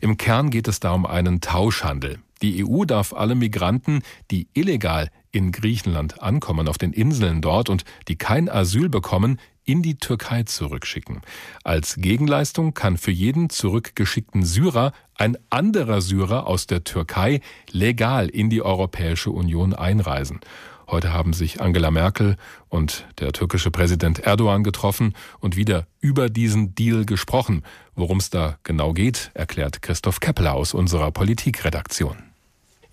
Im 0.00 0.18
Kern 0.18 0.50
geht 0.50 0.68
es 0.68 0.78
da 0.78 0.92
um 0.92 1.04
einen 1.04 1.40
Tauschhandel. 1.40 2.20
Die 2.42 2.64
EU 2.66 2.84
darf 2.84 3.12
alle 3.12 3.34
Migranten, 3.34 4.02
die 4.30 4.48
illegal 4.52 5.10
in 5.30 5.52
Griechenland 5.52 6.20
ankommen, 6.20 6.68
auf 6.68 6.76
den 6.76 6.92
Inseln 6.92 7.40
dort 7.40 7.68
und 7.68 7.84
die 8.08 8.16
kein 8.16 8.48
Asyl 8.48 8.88
bekommen, 8.88 9.38
in 9.64 9.82
die 9.82 9.96
Türkei 9.96 10.42
zurückschicken. 10.42 11.20
Als 11.62 11.94
Gegenleistung 11.96 12.74
kann 12.74 12.96
für 12.96 13.12
jeden 13.12 13.48
zurückgeschickten 13.48 14.44
Syrer 14.44 14.92
ein 15.14 15.38
anderer 15.50 16.00
Syrer 16.00 16.48
aus 16.48 16.66
der 16.66 16.82
Türkei 16.82 17.40
legal 17.70 18.28
in 18.28 18.50
die 18.50 18.62
Europäische 18.62 19.30
Union 19.30 19.72
einreisen. 19.72 20.40
Heute 20.88 21.12
haben 21.12 21.32
sich 21.32 21.60
Angela 21.60 21.90
Merkel 21.92 22.36
und 22.68 23.06
der 23.18 23.32
türkische 23.32 23.70
Präsident 23.70 24.18
Erdogan 24.18 24.64
getroffen 24.64 25.14
und 25.38 25.56
wieder 25.56 25.86
über 26.00 26.28
diesen 26.28 26.74
Deal 26.74 27.06
gesprochen. 27.06 27.62
Worum 27.94 28.18
es 28.18 28.30
da 28.30 28.58
genau 28.64 28.92
geht, 28.92 29.30
erklärt 29.32 29.80
Christoph 29.80 30.18
Keppeler 30.18 30.54
aus 30.54 30.74
unserer 30.74 31.12
Politikredaktion. 31.12 32.31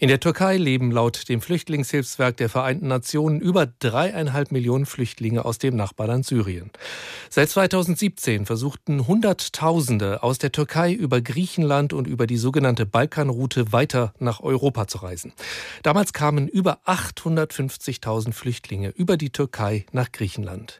In 0.01 0.07
der 0.07 0.21
Türkei 0.21 0.55
leben 0.55 0.91
laut 0.91 1.27
dem 1.27 1.41
Flüchtlingshilfswerk 1.41 2.37
der 2.37 2.47
Vereinten 2.47 2.87
Nationen 2.87 3.41
über 3.41 3.65
dreieinhalb 3.65 4.49
Millionen 4.53 4.85
Flüchtlinge 4.85 5.43
aus 5.43 5.57
dem 5.57 5.75
Nachbarland 5.75 6.25
Syrien. 6.25 6.71
Seit 7.29 7.49
2017 7.49 8.45
versuchten 8.45 9.07
Hunderttausende 9.07 10.23
aus 10.23 10.37
der 10.37 10.53
Türkei 10.53 10.93
über 10.93 11.19
Griechenland 11.19 11.91
und 11.91 12.07
über 12.07 12.27
die 12.27 12.37
sogenannte 12.37 12.85
Balkanroute 12.85 13.73
weiter 13.73 14.13
nach 14.19 14.39
Europa 14.39 14.87
zu 14.87 14.99
reisen. 14.99 15.33
Damals 15.83 16.13
kamen 16.13 16.47
über 16.47 16.79
850.000 16.85 18.31
Flüchtlinge 18.31 18.91
über 18.91 19.17
die 19.17 19.31
Türkei 19.31 19.85
nach 19.91 20.13
Griechenland. 20.13 20.79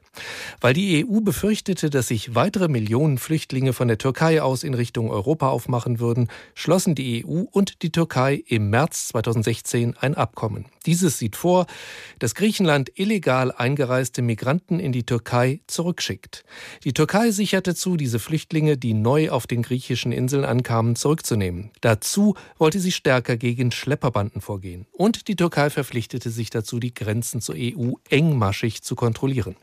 Weil 0.61 0.73
die 0.73 1.05
EU 1.05 1.21
befürchtete, 1.21 1.89
dass 1.89 2.07
sich 2.07 2.35
weitere 2.35 2.67
Millionen 2.67 3.17
Flüchtlinge 3.17 3.73
von 3.73 3.87
der 3.87 3.97
Türkei 3.97 4.41
aus 4.41 4.63
in 4.63 4.73
Richtung 4.73 5.09
Europa 5.09 5.49
aufmachen 5.49 5.99
würden, 5.99 6.27
schlossen 6.53 6.95
die 6.95 7.25
EU 7.25 7.43
und 7.51 7.81
die 7.81 7.91
Türkei 7.91 8.43
im 8.47 8.69
März 8.69 9.09
2016 9.09 9.95
ein 9.97 10.15
Abkommen. 10.15 10.65
Dieses 10.85 11.17
sieht 11.17 11.35
vor, 11.35 11.67
dass 12.19 12.35
Griechenland 12.35 12.91
illegal 12.95 13.51
eingereiste 13.51 14.21
Migranten 14.21 14.79
in 14.79 14.91
die 14.91 15.05
Türkei 15.05 15.61
zurückschickt. 15.67 16.43
Die 16.83 16.93
Türkei 16.93 17.31
sicherte 17.31 17.75
zu, 17.75 17.97
diese 17.97 18.19
Flüchtlinge, 18.19 18.77
die 18.77 18.93
neu 18.93 19.29
auf 19.29 19.45
den 19.45 19.61
griechischen 19.61 20.11
Inseln 20.11 20.45
ankamen, 20.45 20.95
zurückzunehmen. 20.95 21.71
Dazu 21.81 22.35
wollte 22.57 22.79
sie 22.79 22.91
stärker 22.91 23.37
gegen 23.37 23.71
Schlepperbanden 23.71 24.41
vorgehen. 24.41 24.85
Und 24.91 25.27
die 25.27 25.35
Türkei 25.35 25.69
verpflichtete 25.69 26.29
sich 26.29 26.49
dazu, 26.49 26.79
die 26.79 26.93
Grenzen 26.93 27.41
zur 27.41 27.55
EU 27.57 27.93
engmaschig 28.09 28.81
zu 28.81 28.95
kontrollieren. 28.95 29.55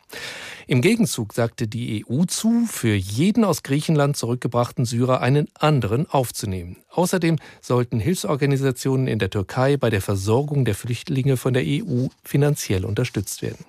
Im 0.67 0.81
Gegenzug 0.81 1.33
sagte 1.33 1.69
die 1.69 2.05
EU 2.09 2.25
zu, 2.25 2.67
für 2.67 2.95
jeden 2.95 3.45
aus 3.45 3.63
Griechenland 3.63 4.17
zurückgebrachten 4.17 4.85
Syrer 4.85 5.21
einen 5.21 5.49
anderen 5.59 6.11
aufzunehmen. 6.11 6.77
Außerdem 6.91 7.37
sollten 7.61 8.01
Hilfsorganisationen 8.01 9.07
in 9.07 9.19
der 9.19 9.31
Türkei 9.31 9.77
bei 9.77 9.91
der 9.91 10.01
Versorgung 10.01 10.65
der 10.65 10.75
Flüchtlinge 10.75 11.37
von 11.37 11.55
der 11.55 11.65
EU 11.65 12.07
finanziell 12.25 12.85
unterstützt 12.85 13.43
werden. 13.43 13.65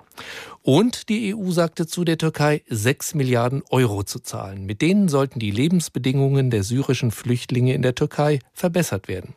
Und 0.64 1.10
die 1.10 1.36
EU 1.36 1.52
sagte 1.52 1.88
zu 1.88 2.04
der 2.04 2.18
Türkei, 2.18 2.64
6 2.68 3.16
Milliarden 3.16 3.64
Euro 3.70 4.04
zu 4.04 4.20
zahlen. 4.20 4.66
Mit 4.66 4.82
denen 4.82 5.08
sollten 5.08 5.40
die 5.40 5.52
Lebensbedingungen 5.52 6.50
der 6.50 6.64
syrischen 6.64 7.12
Flüchtlinge 7.12 7.74
in 7.74 7.82
der 7.82 7.96
Türkei 7.96 8.40
verbessert 8.54 9.08
werden. 9.08 9.36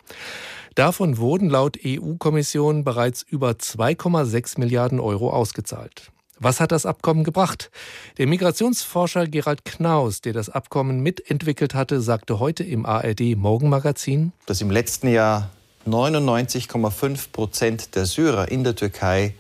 Davon 0.75 1.19
wurden 1.19 1.51
laut 1.51 1.79
EU-Kommission 1.85 2.85
bereits 2.85 3.23
über 3.23 3.51
2,6 3.51 4.59
Milliarden 4.59 5.01
Euro 5.01 5.31
ausgezahlt. 5.31 6.13
Was 6.43 6.59
hat 6.59 6.73
das 6.73 6.87
Abkommen 6.87 7.23
gebracht? 7.23 7.71
Der 8.17 8.27
Migrationsforscher 8.27 9.27
Gerald 9.27 9.67
Knaus, 9.67 10.23
der 10.23 10.33
das 10.33 10.49
Abkommen 10.49 11.01
mitentwickelt 11.01 11.75
hatte, 11.75 12.01
sagte 12.01 12.39
heute 12.39 12.65
im 12.65 12.87
ARD 12.87 13.37
Morgenmagazin, 13.37 14.33
dass 14.47 14.63
im 14.63 14.71
letzten 14.71 15.09
Jahr 15.09 15.51
99,5 15.87 17.33
Prozent 17.33 17.95
der 17.95 18.07
Syrer 18.07 18.51
in 18.51 18.65
der 18.65 18.75
Türkei 18.75 19.35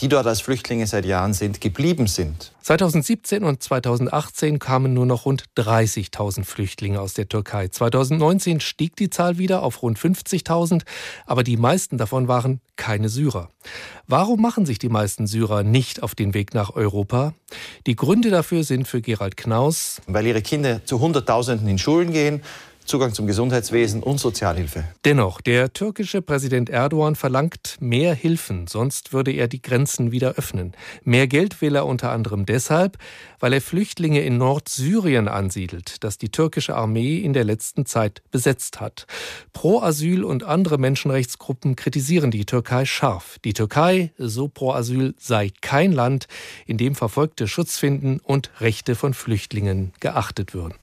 die 0.00 0.08
dort 0.08 0.26
als 0.26 0.40
Flüchtlinge 0.40 0.86
seit 0.86 1.04
Jahren 1.04 1.32
sind, 1.32 1.60
geblieben 1.60 2.06
sind. 2.06 2.52
2017 2.62 3.44
und 3.44 3.62
2018 3.62 4.58
kamen 4.58 4.94
nur 4.94 5.06
noch 5.06 5.26
rund 5.26 5.44
30.000 5.56 6.44
Flüchtlinge 6.44 7.00
aus 7.00 7.14
der 7.14 7.28
Türkei. 7.28 7.68
2019 7.68 8.60
stieg 8.60 8.96
die 8.96 9.10
Zahl 9.10 9.38
wieder 9.38 9.62
auf 9.62 9.82
rund 9.82 9.98
50.000, 9.98 10.82
aber 11.26 11.42
die 11.42 11.56
meisten 11.56 11.98
davon 11.98 12.28
waren 12.28 12.60
keine 12.76 13.08
Syrer. 13.08 13.48
Warum 14.06 14.40
machen 14.40 14.66
sich 14.66 14.78
die 14.78 14.88
meisten 14.88 15.26
Syrer 15.26 15.62
nicht 15.62 16.02
auf 16.02 16.14
den 16.14 16.34
Weg 16.34 16.54
nach 16.54 16.70
Europa? 16.74 17.34
Die 17.86 17.96
Gründe 17.96 18.30
dafür 18.30 18.64
sind 18.64 18.88
für 18.88 19.00
Gerald 19.00 19.36
Knaus, 19.36 20.00
weil 20.06 20.26
ihre 20.26 20.42
Kinder 20.42 20.84
zu 20.84 21.00
Hunderttausenden 21.00 21.68
in 21.68 21.78
Schulen 21.78 22.12
gehen 22.12 22.42
Zugang 22.84 23.14
zum 23.14 23.26
Gesundheitswesen 23.26 24.02
und 24.02 24.18
Sozialhilfe. 24.18 24.84
Dennoch, 25.04 25.40
der 25.40 25.72
türkische 25.72 26.22
Präsident 26.22 26.70
Erdogan 26.70 27.14
verlangt 27.14 27.76
mehr 27.80 28.14
Hilfen, 28.14 28.66
sonst 28.66 29.12
würde 29.12 29.32
er 29.32 29.48
die 29.48 29.62
Grenzen 29.62 30.12
wieder 30.12 30.34
öffnen. 30.34 30.72
Mehr 31.04 31.26
Geld 31.26 31.60
will 31.60 31.76
er 31.76 31.86
unter 31.86 32.10
anderem 32.10 32.46
deshalb, 32.46 32.98
weil 33.40 33.52
er 33.52 33.60
Flüchtlinge 33.60 34.20
in 34.22 34.38
Nordsyrien 34.38 35.28
ansiedelt, 35.28 36.02
das 36.04 36.18
die 36.18 36.30
türkische 36.30 36.74
Armee 36.74 37.18
in 37.18 37.32
der 37.32 37.44
letzten 37.44 37.86
Zeit 37.86 38.22
besetzt 38.30 38.80
hat. 38.80 39.06
Pro 39.52 39.80
Asyl 39.80 40.24
und 40.24 40.44
andere 40.44 40.78
Menschenrechtsgruppen 40.78 41.76
kritisieren 41.76 42.30
die 42.30 42.46
Türkei 42.46 42.84
scharf. 42.84 43.38
Die 43.44 43.52
Türkei, 43.52 44.12
so 44.18 44.48
Pro 44.48 44.72
Asyl, 44.72 45.14
sei 45.18 45.50
kein 45.60 45.92
Land, 45.92 46.26
in 46.66 46.78
dem 46.78 46.94
Verfolgte 46.94 47.48
Schutz 47.48 47.78
finden 47.78 48.20
und 48.22 48.50
Rechte 48.60 48.94
von 48.94 49.14
Flüchtlingen 49.14 49.92
geachtet 50.00 50.54
würden. 50.54 50.74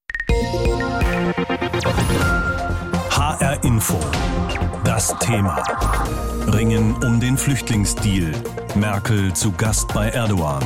HR 3.10 3.63
Info. 3.63 4.00
Das 4.84 5.17
Thema. 5.19 5.63
Ringen 6.53 6.93
um 7.03 7.19
den 7.19 7.38
Flüchtlingsdeal. 7.38 8.31
Merkel 8.75 9.34
zu 9.34 9.51
Gast 9.53 9.91
bei 9.93 10.10
Erdogan. 10.10 10.63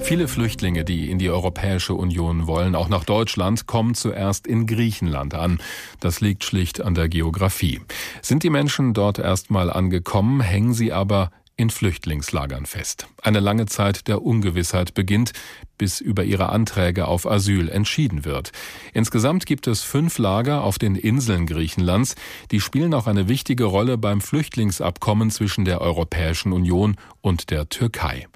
Viele 0.00 0.26
Flüchtlinge, 0.26 0.84
die 0.84 1.08
in 1.08 1.20
die 1.20 1.30
Europäische 1.30 1.94
Union 1.94 2.48
wollen, 2.48 2.74
auch 2.74 2.88
nach 2.88 3.04
Deutschland, 3.04 3.68
kommen 3.68 3.94
zuerst 3.94 4.48
in 4.48 4.66
Griechenland 4.66 5.34
an. 5.34 5.60
Das 6.00 6.20
liegt 6.20 6.42
schlicht 6.42 6.80
an 6.80 6.96
der 6.96 7.08
Geografie. 7.08 7.80
Sind 8.22 8.42
die 8.42 8.50
Menschen 8.50 8.92
dort 8.92 9.20
erstmal 9.20 9.70
angekommen, 9.70 10.40
hängen 10.40 10.74
sie 10.74 10.92
aber 10.92 11.30
in 11.60 11.68
Flüchtlingslagern 11.68 12.64
fest. 12.64 13.06
Eine 13.22 13.38
lange 13.38 13.66
Zeit 13.66 14.08
der 14.08 14.22
Ungewissheit 14.22 14.94
beginnt, 14.94 15.32
bis 15.76 16.00
über 16.00 16.24
ihre 16.24 16.48
Anträge 16.48 17.06
auf 17.06 17.30
Asyl 17.30 17.68
entschieden 17.68 18.24
wird. 18.24 18.50
Insgesamt 18.94 19.44
gibt 19.44 19.66
es 19.66 19.82
fünf 19.82 20.16
Lager 20.16 20.64
auf 20.64 20.78
den 20.78 20.96
Inseln 20.96 21.46
Griechenlands, 21.46 22.14
die 22.50 22.60
spielen 22.60 22.94
auch 22.94 23.06
eine 23.06 23.28
wichtige 23.28 23.64
Rolle 23.64 23.98
beim 23.98 24.22
Flüchtlingsabkommen 24.22 25.30
zwischen 25.30 25.66
der 25.66 25.82
Europäischen 25.82 26.52
Union 26.52 26.96
und 27.20 27.50
der 27.50 27.68
Türkei. 27.68 28.26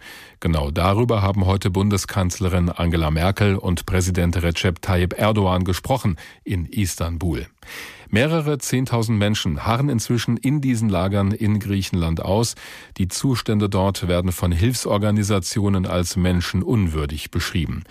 Genau 0.41 0.71
darüber 0.71 1.23
haben 1.23 1.47
heute 1.47 1.71
Bundeskanzlerin 1.71 2.69
Angela 2.69 3.11
Merkel 3.11 3.57
und 3.57 3.87
Präsident 3.87 4.43
Recep 4.43 4.83
Tayyip 4.83 5.19
Erdogan 5.19 5.65
gesprochen 5.65 6.17
in 6.45 6.67
Istanbul. 6.67 7.47
Mehrere 8.15 8.59
Zehntausend 8.59 9.19
Menschen 9.19 9.67
harren 9.67 9.89
inzwischen 9.89 10.37
in 10.37 10.61
diesen 10.61 10.89
Lagern 10.89 11.33
in 11.33 11.59
Griechenland 11.59 12.23
aus. 12.23 12.55
Die 12.97 13.09
Zustände 13.09 13.69
dort 13.69 14.07
werden 14.07 14.31
von 14.31 14.53
Hilfsorganisationen 14.53 15.85
als 15.85 16.15
menschenunwürdig 16.15 17.33
beschrieben. 17.33 17.83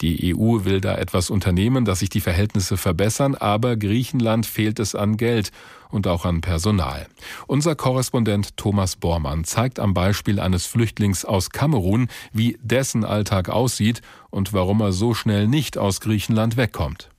Die 0.00 0.34
EU 0.34 0.64
will 0.64 0.80
da 0.80 0.96
etwas 0.96 1.28
unternehmen, 1.28 1.84
dass 1.84 1.98
sich 1.98 2.08
die 2.08 2.22
Verhältnisse 2.22 2.78
verbessern, 2.78 3.34
aber 3.34 3.76
Griechenland 3.76 4.46
fehlt 4.46 4.80
es 4.80 4.94
an 4.94 5.18
Geld 5.18 5.50
und 5.90 6.06
auch 6.06 6.24
an 6.24 6.40
Personal. 6.40 7.06
Unser 7.46 7.74
Korrespondent 7.74 8.56
Thomas 8.56 8.96
Bormann 8.96 9.44
zeigt 9.44 9.78
am 9.78 9.92
Beispiel 9.92 10.40
eines 10.40 10.64
Flüchtlings 10.64 11.26
aus 11.26 11.50
Kamerun, 11.50 12.08
wie 12.32 12.56
dessen 12.62 13.04
Alltag 13.04 13.50
aussieht 13.50 14.00
und 14.30 14.54
warum 14.54 14.80
er 14.80 14.92
so 14.92 15.12
schnell 15.12 15.46
nicht 15.46 15.76
aus 15.76 16.00
Griechenland 16.00 16.56
wegkommt. 16.56 17.10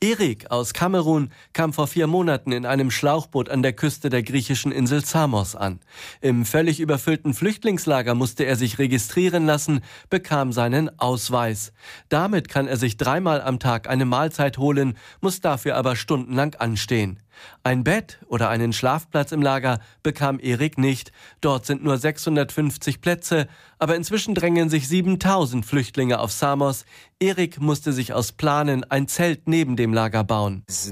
Erik 0.00 0.52
aus 0.52 0.74
Kamerun 0.74 1.32
kam 1.52 1.72
vor 1.72 1.88
vier 1.88 2.06
Monaten 2.06 2.52
in 2.52 2.66
einem 2.66 2.88
Schlauchboot 2.88 3.48
an 3.48 3.64
der 3.64 3.72
Küste 3.72 4.10
der 4.10 4.22
griechischen 4.22 4.70
Insel 4.70 5.04
Samos 5.04 5.56
an. 5.56 5.80
Im 6.20 6.44
völlig 6.44 6.78
überfüllten 6.78 7.34
Flüchtlingslager 7.34 8.14
musste 8.14 8.44
er 8.44 8.54
sich 8.54 8.78
registrieren 8.78 9.44
lassen, 9.44 9.80
bekam 10.08 10.52
seinen 10.52 11.00
Ausweis. 11.00 11.72
Damit 12.10 12.48
kann 12.48 12.68
er 12.68 12.76
sich 12.76 12.96
dreimal 12.96 13.42
am 13.42 13.58
Tag 13.58 13.88
eine 13.88 14.04
Mahlzeit 14.04 14.58
holen, 14.58 14.96
muss 15.20 15.40
dafür 15.40 15.74
aber 15.74 15.96
stundenlang 15.96 16.54
anstehen. 16.54 17.18
Ein 17.62 17.84
Bett 17.84 18.18
oder 18.28 18.48
einen 18.48 18.72
Schlafplatz 18.72 19.30
im 19.32 19.42
Lager 19.42 19.80
bekam 20.02 20.40
Erik 20.40 20.78
nicht. 20.78 21.12
Dort 21.40 21.66
sind 21.66 21.84
nur 21.84 21.98
650 21.98 23.00
Plätze, 23.00 23.48
aber 23.78 23.96
inzwischen 23.96 24.34
drängen 24.34 24.70
sich 24.70 24.88
7000 24.88 25.66
Flüchtlinge 25.66 26.20
auf 26.20 26.32
Samos. 26.32 26.84
Erik 27.20 27.60
musste 27.60 27.92
sich 27.92 28.12
aus 28.12 28.32
Planen 28.32 28.84
ein 28.84 29.08
Zelt 29.08 29.48
neben 29.48 29.76
dem 29.76 29.92
Lager 29.92 30.24
bauen. 30.24 30.64
Es 30.66 30.86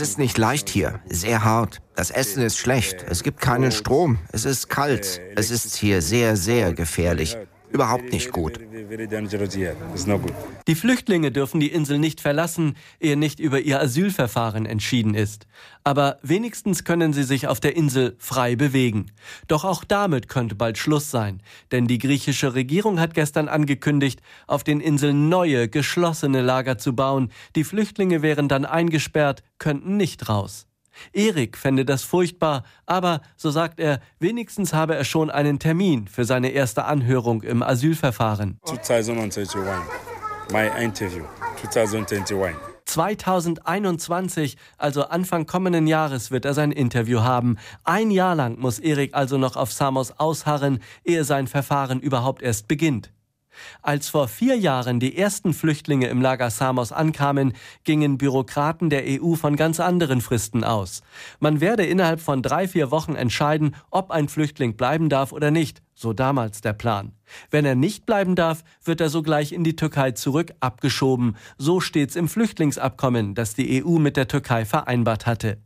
ist 0.00 0.18
nicht 0.18 0.38
leicht 0.38 0.70
hier, 0.70 1.00
sehr 1.06 1.44
hart. 1.44 1.82
Das 1.94 2.10
Essen 2.10 2.42
ist 2.42 2.56
schlecht, 2.56 3.04
es 3.06 3.22
gibt 3.22 3.38
keinen 3.40 3.70
Strom, 3.70 4.18
es 4.32 4.46
ist 4.46 4.70
kalt, 4.70 5.20
es 5.36 5.50
ist 5.50 5.76
hier 5.76 6.00
sehr, 6.00 6.36
sehr 6.36 6.72
gefährlich 6.72 7.36
überhaupt 7.72 8.12
nicht 8.12 8.32
gut. 8.32 8.60
Die 10.66 10.74
Flüchtlinge 10.74 11.32
dürfen 11.32 11.60
die 11.60 11.72
Insel 11.72 11.98
nicht 11.98 12.20
verlassen, 12.20 12.76
ehe 13.00 13.16
nicht 13.16 13.40
über 13.40 13.60
ihr 13.60 13.80
Asylverfahren 13.80 14.66
entschieden 14.66 15.14
ist. 15.14 15.46
Aber 15.84 16.18
wenigstens 16.22 16.84
können 16.84 17.12
sie 17.12 17.24
sich 17.24 17.46
auf 17.46 17.60
der 17.60 17.76
Insel 17.76 18.16
frei 18.18 18.56
bewegen. 18.56 19.06
Doch 19.48 19.64
auch 19.64 19.84
damit 19.84 20.28
könnte 20.28 20.54
bald 20.54 20.78
Schluss 20.78 21.10
sein, 21.10 21.42
denn 21.70 21.86
die 21.86 21.98
griechische 21.98 22.54
Regierung 22.54 23.00
hat 23.00 23.14
gestern 23.14 23.48
angekündigt, 23.48 24.20
auf 24.46 24.64
den 24.64 24.80
Inseln 24.80 25.28
neue, 25.28 25.68
geschlossene 25.68 26.42
Lager 26.42 26.78
zu 26.78 26.94
bauen. 26.94 27.30
Die 27.56 27.64
Flüchtlinge 27.64 28.22
wären 28.22 28.48
dann 28.48 28.64
eingesperrt, 28.64 29.42
könnten 29.58 29.96
nicht 29.96 30.28
raus. 30.28 30.66
Erik 31.12 31.56
fände 31.56 31.84
das 31.84 32.02
furchtbar, 32.02 32.64
aber, 32.86 33.20
so 33.36 33.50
sagt 33.50 33.80
er, 33.80 34.00
wenigstens 34.18 34.72
habe 34.72 34.94
er 34.94 35.04
schon 35.04 35.30
einen 35.30 35.58
Termin 35.58 36.08
für 36.08 36.24
seine 36.24 36.50
erste 36.50 36.84
Anhörung 36.84 37.42
im 37.42 37.62
Asylverfahren. 37.62 38.58
2021, 38.64 39.60
my 40.52 40.68
interview, 40.82 41.24
2021. 41.70 42.72
2021, 42.84 44.56
also 44.76 45.04
Anfang 45.04 45.46
kommenden 45.46 45.86
Jahres, 45.86 46.30
wird 46.30 46.44
er 46.44 46.54
sein 46.54 46.72
Interview 46.72 47.20
haben. 47.20 47.56
Ein 47.84 48.10
Jahr 48.10 48.34
lang 48.34 48.58
muss 48.58 48.78
Erik 48.78 49.14
also 49.14 49.38
noch 49.38 49.56
auf 49.56 49.72
Samos 49.72 50.12
ausharren, 50.18 50.80
ehe 51.04 51.24
sein 51.24 51.46
Verfahren 51.46 52.00
überhaupt 52.00 52.42
erst 52.42 52.68
beginnt. 52.68 53.10
Als 53.82 54.08
vor 54.08 54.28
vier 54.28 54.56
Jahren 54.56 55.00
die 55.00 55.16
ersten 55.16 55.54
Flüchtlinge 55.54 56.08
im 56.08 56.20
Lager 56.20 56.50
Samos 56.50 56.92
ankamen, 56.92 57.54
gingen 57.84 58.18
Bürokraten 58.18 58.90
der 58.90 59.04
EU 59.06 59.34
von 59.34 59.56
ganz 59.56 59.80
anderen 59.80 60.20
Fristen 60.20 60.64
aus. 60.64 61.02
Man 61.40 61.60
werde 61.60 61.84
innerhalb 61.84 62.20
von 62.20 62.42
drei, 62.42 62.68
vier 62.68 62.90
Wochen 62.90 63.14
entscheiden, 63.14 63.74
ob 63.90 64.10
ein 64.10 64.28
Flüchtling 64.28 64.76
bleiben 64.76 65.08
darf 65.08 65.32
oder 65.32 65.50
nicht, 65.50 65.82
so 65.94 66.12
damals 66.12 66.60
der 66.60 66.72
Plan. 66.72 67.12
Wenn 67.50 67.64
er 67.64 67.74
nicht 67.74 68.06
bleiben 68.06 68.34
darf, 68.34 68.62
wird 68.84 69.00
er 69.00 69.08
sogleich 69.08 69.52
in 69.52 69.64
die 69.64 69.76
Türkei 69.76 70.12
zurück 70.12 70.52
abgeschoben. 70.60 71.36
So 71.58 71.80
steht's 71.80 72.16
im 72.16 72.28
Flüchtlingsabkommen, 72.28 73.34
das 73.34 73.54
die 73.54 73.84
EU 73.84 73.98
mit 73.98 74.16
der 74.16 74.28
Türkei 74.28 74.64
vereinbart 74.64 75.26
hatte. 75.26 75.58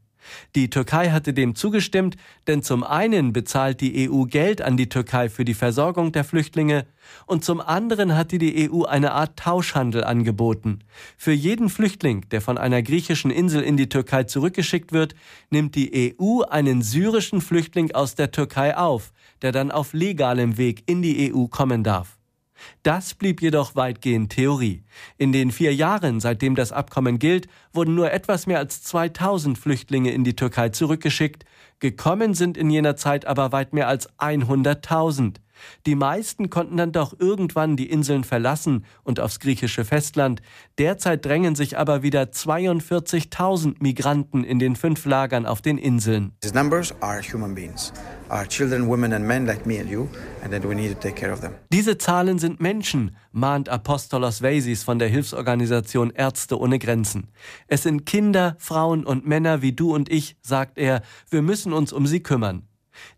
Die 0.54 0.70
Türkei 0.70 1.10
hatte 1.10 1.32
dem 1.32 1.54
zugestimmt, 1.54 2.16
denn 2.46 2.62
zum 2.62 2.84
einen 2.84 3.32
bezahlt 3.32 3.80
die 3.80 4.10
EU 4.10 4.24
Geld 4.24 4.62
an 4.62 4.76
die 4.76 4.88
Türkei 4.88 5.28
für 5.28 5.44
die 5.44 5.54
Versorgung 5.54 6.12
der 6.12 6.24
Flüchtlinge 6.24 6.86
und 7.26 7.44
zum 7.44 7.60
anderen 7.60 8.16
hatte 8.16 8.38
die 8.38 8.70
EU 8.70 8.84
eine 8.84 9.12
Art 9.12 9.38
Tauschhandel 9.38 10.04
angeboten. 10.04 10.80
Für 11.16 11.32
jeden 11.32 11.68
Flüchtling, 11.68 12.28
der 12.30 12.40
von 12.40 12.58
einer 12.58 12.82
griechischen 12.82 13.30
Insel 13.30 13.62
in 13.62 13.76
die 13.76 13.88
Türkei 13.88 14.24
zurückgeschickt 14.24 14.92
wird, 14.92 15.14
nimmt 15.50 15.74
die 15.74 16.14
EU 16.20 16.42
einen 16.42 16.82
syrischen 16.82 17.40
Flüchtling 17.40 17.92
aus 17.92 18.14
der 18.14 18.30
Türkei 18.30 18.76
auf, 18.76 19.12
der 19.42 19.52
dann 19.52 19.70
auf 19.70 19.92
legalem 19.92 20.58
Weg 20.58 20.82
in 20.86 21.02
die 21.02 21.32
EU 21.32 21.46
kommen 21.46 21.84
darf. 21.84 22.16
Das 22.82 23.14
blieb 23.14 23.42
jedoch 23.42 23.74
weitgehend 23.76 24.32
Theorie. 24.32 24.82
In 25.18 25.32
den 25.32 25.50
vier 25.50 25.74
Jahren, 25.74 26.20
seitdem 26.20 26.54
das 26.54 26.72
Abkommen 26.72 27.18
gilt, 27.18 27.48
wurden 27.72 27.94
nur 27.94 28.12
etwas 28.12 28.46
mehr 28.46 28.58
als 28.58 28.82
2000 28.82 29.58
Flüchtlinge 29.58 30.12
in 30.12 30.24
die 30.24 30.36
Türkei 30.36 30.70
zurückgeschickt. 30.70 31.44
Gekommen 31.78 32.32
sind 32.34 32.56
in 32.56 32.70
jener 32.70 32.96
Zeit 32.96 33.26
aber 33.26 33.52
weit 33.52 33.74
mehr 33.74 33.88
als 33.88 34.08
100.000. 34.18 35.36
Die 35.86 35.94
meisten 35.94 36.50
konnten 36.50 36.76
dann 36.76 36.92
doch 36.92 37.18
irgendwann 37.18 37.76
die 37.76 37.88
Inseln 37.88 38.24
verlassen 38.24 38.84
und 39.02 39.20
aufs 39.20 39.40
griechische 39.40 39.84
Festland. 39.84 40.42
Derzeit 40.78 41.24
drängen 41.24 41.54
sich 41.54 41.78
aber 41.78 42.02
wieder 42.02 42.22
42.000 42.22 43.76
Migranten 43.80 44.44
in 44.44 44.58
den 44.58 44.76
fünf 44.76 45.04
Lagern 45.04 45.46
auf 45.46 45.62
den 45.62 45.78
Inseln. 45.78 46.32
These 46.40 46.54
numbers 46.54 46.94
are 47.00 47.20
human 47.22 47.54
beings. 47.54 47.92
Are 48.28 48.46
children, 48.48 48.88
women 48.88 49.12
and 49.12 49.24
men 49.24 49.46
like 49.46 49.66
me 49.66 49.78
and 49.80 49.88
you, 49.88 50.08
and 50.42 50.50
then 50.50 50.68
we 50.68 50.74
need 50.74 50.92
to 50.92 50.98
take 50.98 51.14
care 51.14 51.32
of 51.32 51.40
them. 51.40 51.52
Diese 51.72 51.96
Zahlen 51.96 52.40
sind 52.40 52.60
Menschen, 52.60 53.16
mahnt 53.30 53.68
Apostolos 53.68 54.42
Veisis 54.42 54.82
von 54.82 54.98
der 54.98 55.06
Hilfsorganisation 55.06 56.10
Ärzte 56.10 56.58
ohne 56.58 56.80
Grenzen. 56.80 57.28
Es 57.68 57.84
sind 57.84 58.04
Kinder, 58.04 58.56
Frauen 58.58 59.06
und 59.06 59.28
Männer 59.28 59.62
wie 59.62 59.72
du 59.72 59.94
und 59.94 60.10
ich, 60.10 60.36
sagt 60.42 60.76
er. 60.76 61.02
Wir 61.30 61.40
müssen 61.40 61.65
uns 61.72 61.92
um 61.92 62.06
sie 62.06 62.20
kümmern. 62.20 62.68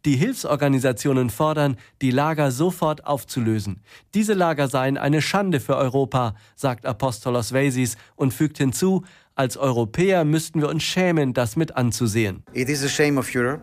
Die 0.04 0.16
Hilfsorganisationen 0.16 1.30
fordern, 1.30 1.76
die 2.02 2.10
Lager 2.10 2.50
sofort 2.50 3.06
aufzulösen. 3.06 3.82
Diese 4.14 4.34
Lager 4.34 4.68
seien 4.68 4.96
eine 4.96 5.22
Schande 5.22 5.60
für 5.60 5.76
Europa, 5.76 6.34
sagt 6.56 6.86
Apostolos 6.86 7.52
Veisis 7.52 7.96
und 8.16 8.34
fügt 8.34 8.58
hinzu, 8.58 9.04
als 9.34 9.56
Europäer 9.56 10.24
müssten 10.24 10.60
wir 10.60 10.68
uns 10.68 10.82
schämen, 10.82 11.32
das 11.32 11.56
mit 11.56 11.76
anzusehen. 11.76 12.42
It 12.54 12.68
is 12.68 12.82
a 12.84 12.88
shame 12.88 13.18
of 13.18 13.32
Europe 13.34 13.62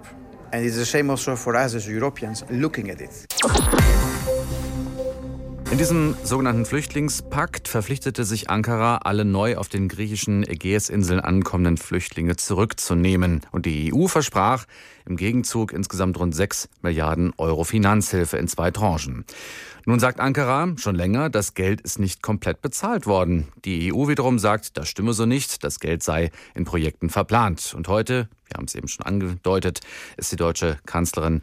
and 0.51 0.63
it 0.63 0.69
is 0.69 0.79
a 0.79 0.85
shame 0.85 1.09
also 1.09 1.35
for 1.35 1.53
us 1.53 1.75
as 1.75 1.87
Europeans 1.87 2.45
looking 2.49 2.89
at 2.89 3.01
it. 3.01 3.27
In 5.71 5.79
diesem 5.79 6.15
sogenannten 6.23 6.65
Flüchtlingspakt 6.65 7.67
verpflichtete 7.67 8.23
sich 8.23 8.49
Ankara, 8.49 8.97
alle 8.97 9.25
neu 9.25 9.57
auf 9.57 9.67
den 9.67 9.87
griechischen 9.87 10.47
Ägäisinseln 10.47 11.19
ankommenden 11.19 11.77
Flüchtlinge 11.77 12.35
zurückzunehmen. 12.35 13.41
Und 13.51 13.65
die 13.65 13.91
EU 13.93 14.07
versprach 14.07 14.65
im 15.05 15.17
Gegenzug 15.17 15.73
insgesamt 15.73 16.19
rund 16.19 16.35
6 16.35 16.69
Milliarden 16.81 17.33
Euro 17.37 17.63
Finanzhilfe 17.63 18.37
in 18.37 18.47
zwei 18.47 18.71
Tranchen. 18.71 19.25
Nun 19.85 19.99
sagt 19.99 20.19
Ankara 20.19 20.73
schon 20.77 20.95
länger, 20.95 21.29
das 21.29 21.55
Geld 21.55 21.81
ist 21.81 21.99
nicht 21.99 22.21
komplett 22.21 22.61
bezahlt 22.61 23.05
worden. 23.05 23.47
Die 23.65 23.91
EU 23.93 24.07
wiederum 24.07 24.39
sagt, 24.39 24.77
das 24.77 24.87
stimme 24.87 25.13
so 25.13 25.25
nicht, 25.25 25.63
das 25.63 25.79
Geld 25.79 26.03
sei 26.03 26.31
in 26.53 26.65
Projekten 26.65 27.09
verplant. 27.09 27.73
Und 27.75 27.87
heute, 27.87 28.29
wir 28.47 28.57
haben 28.57 28.65
es 28.65 28.75
eben 28.75 28.87
schon 28.87 29.05
angedeutet, 29.05 29.81
ist 30.15 30.31
die 30.31 30.37
deutsche 30.37 30.77
Kanzlerin 30.85 31.41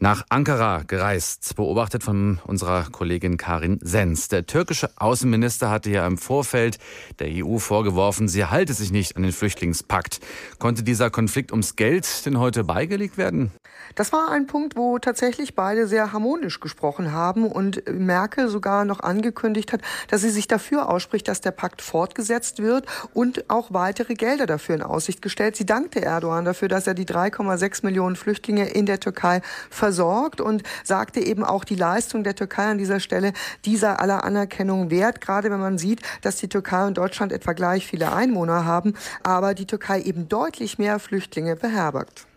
nach 0.00 0.24
Ankara 0.28 0.82
gereist, 0.86 1.56
beobachtet 1.56 2.02
von 2.02 2.38
unserer 2.46 2.84
Kollegin 2.90 3.36
Karin 3.36 3.78
Sens. 3.82 4.28
Der 4.28 4.46
türkische 4.46 4.90
Außenminister 4.96 5.70
hatte 5.70 5.90
ja 5.90 6.06
im 6.06 6.18
Vorfeld 6.18 6.78
der 7.18 7.28
EU 7.30 7.58
vorgeworfen, 7.58 8.28
sie 8.28 8.44
halte 8.44 8.74
sich 8.74 8.92
nicht 8.92 9.16
an 9.16 9.22
den 9.22 9.32
Flüchtlingspakt. 9.32 10.20
Konnte 10.58 10.82
dieser 10.82 11.10
Konflikt 11.10 11.50
ums 11.50 11.74
Geld 11.74 12.26
denn 12.26 12.38
heute 12.38 12.62
beigelegt 12.64 13.18
werden? 13.18 13.50
Das 13.94 14.12
war 14.12 14.30
ein 14.30 14.46
Punkt, 14.46 14.76
wo 14.76 14.98
tatsächlich 14.98 15.54
beide 15.54 15.86
sehr 15.86 16.12
harmonisch 16.12 16.60
gesprochen 16.60 17.12
haben 17.12 17.46
und 17.46 17.82
Merkel 17.92 18.48
sogar 18.48 18.84
noch 18.84 19.00
angekündigt 19.00 19.72
hat, 19.72 19.80
dass 20.08 20.20
sie 20.20 20.30
sich 20.30 20.46
dafür 20.46 20.88
ausspricht, 20.88 21.26
dass 21.26 21.40
der 21.40 21.50
Pakt 21.50 21.82
fortgesetzt 21.82 22.62
wird 22.62 22.86
und 23.14 23.50
auch 23.50 23.72
weitere 23.72 24.14
Gelder 24.14 24.46
dafür 24.46 24.76
in 24.76 24.82
Aussicht 24.82 25.22
gestellt. 25.22 25.56
Sie 25.56 25.66
dankte 25.66 26.02
Erdogan 26.02 26.44
dafür, 26.44 26.68
dass 26.68 26.86
er 26.86 26.94
die 26.94 27.06
3,6 27.06 27.84
Millionen 27.84 28.16
Flüchtlinge 28.16 28.68
in 28.68 28.86
der 28.86 29.00
Türkei 29.00 29.40
versorgt 29.88 30.42
und 30.42 30.62
sagte 30.84 31.20
eben 31.20 31.42
auch 31.42 31.64
die 31.64 31.74
Leistung 31.74 32.22
der 32.22 32.34
Türkei 32.34 32.66
an 32.66 32.76
dieser 32.76 33.00
Stelle 33.00 33.32
dieser 33.64 34.00
aller 34.00 34.22
Anerkennung 34.22 34.90
wert, 34.90 35.22
gerade 35.22 35.50
wenn 35.50 35.60
man 35.60 35.78
sieht, 35.78 36.02
dass 36.20 36.36
die 36.36 36.48
Türkei 36.48 36.86
und 36.86 36.98
Deutschland 36.98 37.32
etwa 37.32 37.54
gleich 37.54 37.86
viele 37.86 38.12
Einwohner 38.12 38.66
haben, 38.66 38.92
aber 39.22 39.54
die 39.54 39.66
Türkei 39.66 40.02
eben 40.02 40.28
deutlich 40.28 40.78
mehr 40.78 40.98
Flüchtlinge 40.98 41.56
beherbergt. 41.56 42.27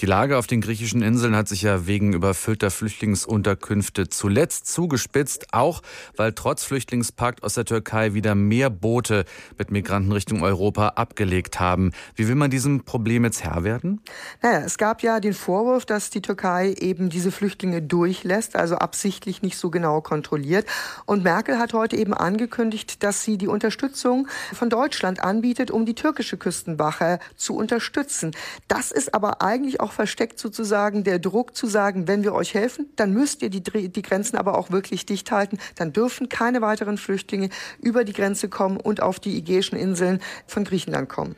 Die 0.00 0.06
Lage 0.06 0.38
auf 0.38 0.46
den 0.46 0.62
griechischen 0.62 1.02
Inseln 1.02 1.36
hat 1.36 1.46
sich 1.46 1.62
ja 1.62 1.86
wegen 1.86 2.14
überfüllter 2.14 2.70
Flüchtlingsunterkünfte 2.70 4.08
zuletzt 4.08 4.66
zugespitzt, 4.66 5.48
auch 5.52 5.82
weil 6.16 6.32
trotz 6.32 6.64
Flüchtlingspakt 6.64 7.42
aus 7.42 7.54
der 7.54 7.66
Türkei 7.66 8.14
wieder 8.14 8.34
mehr 8.34 8.70
Boote 8.70 9.26
mit 9.58 9.70
Migranten 9.70 10.12
Richtung 10.12 10.42
Europa 10.42 10.88
abgelegt 10.96 11.60
haben. 11.60 11.92
Wie 12.14 12.28
will 12.28 12.34
man 12.34 12.50
diesem 12.50 12.84
Problem 12.84 13.24
jetzt 13.24 13.44
Herr 13.44 13.62
werden? 13.62 14.00
Naja, 14.40 14.60
es 14.64 14.78
gab 14.78 15.02
ja 15.02 15.20
den 15.20 15.34
Vorwurf, 15.34 15.84
dass 15.84 16.08
die 16.08 16.22
Türkei 16.22 16.74
eben 16.78 17.10
diese 17.10 17.30
Flüchtlinge 17.30 17.82
durchlässt, 17.82 18.56
also 18.56 18.76
absichtlich 18.76 19.42
nicht 19.42 19.58
so 19.58 19.70
genau 19.70 20.00
kontrolliert. 20.00 20.66
Und 21.04 21.22
Merkel 21.24 21.58
hat 21.58 21.74
heute 21.74 21.96
eben 21.96 22.14
angekündigt, 22.14 23.02
dass 23.02 23.22
sie 23.22 23.36
die 23.36 23.48
Unterstützung 23.48 24.28
von 24.54 24.70
Deutschland 24.70 25.22
anbietet, 25.22 25.70
um 25.70 25.84
die 25.84 25.94
türkische 25.94 26.38
Küstenwache 26.38 27.18
zu 27.36 27.54
unterstützen. 27.54 28.30
Das 28.66 28.90
ist 28.90 29.14
aber 29.14 29.39
eigentlich 29.40 29.80
auch 29.80 29.92
versteckt 29.92 30.38
sozusagen 30.38 31.04
der 31.04 31.18
Druck 31.18 31.56
zu 31.56 31.66
sagen, 31.66 32.06
wenn 32.06 32.22
wir 32.22 32.34
euch 32.34 32.54
helfen, 32.54 32.86
dann 32.96 33.12
müsst 33.12 33.42
ihr 33.42 33.50
die, 33.50 33.62
die 33.62 34.02
Grenzen 34.02 34.36
aber 34.36 34.56
auch 34.58 34.70
wirklich 34.70 35.06
dicht 35.06 35.30
halten. 35.30 35.58
Dann 35.76 35.92
dürfen 35.92 36.28
keine 36.28 36.60
weiteren 36.60 36.98
Flüchtlinge 36.98 37.48
über 37.80 38.04
die 38.04 38.12
Grenze 38.12 38.48
kommen 38.48 38.76
und 38.76 39.02
auf 39.02 39.20
die 39.20 39.36
Ägäischen 39.36 39.78
Inseln 39.78 40.20
von 40.46 40.64
Griechenland 40.64 41.08
kommen. 41.08 41.36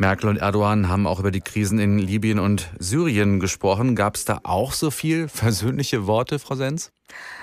Merkel 0.00 0.30
und 0.30 0.38
Erdogan 0.38 0.88
haben 0.88 1.06
auch 1.06 1.20
über 1.20 1.30
die 1.30 1.42
Krisen 1.42 1.78
in 1.78 1.98
Libyen 1.98 2.38
und 2.38 2.70
Syrien 2.78 3.38
gesprochen. 3.38 3.94
Gab 3.94 4.16
es 4.16 4.24
da 4.24 4.40
auch 4.44 4.72
so 4.72 4.90
viel 4.90 5.28
versöhnliche 5.28 6.06
Worte, 6.06 6.38
Frau 6.38 6.54
Sens? 6.54 6.90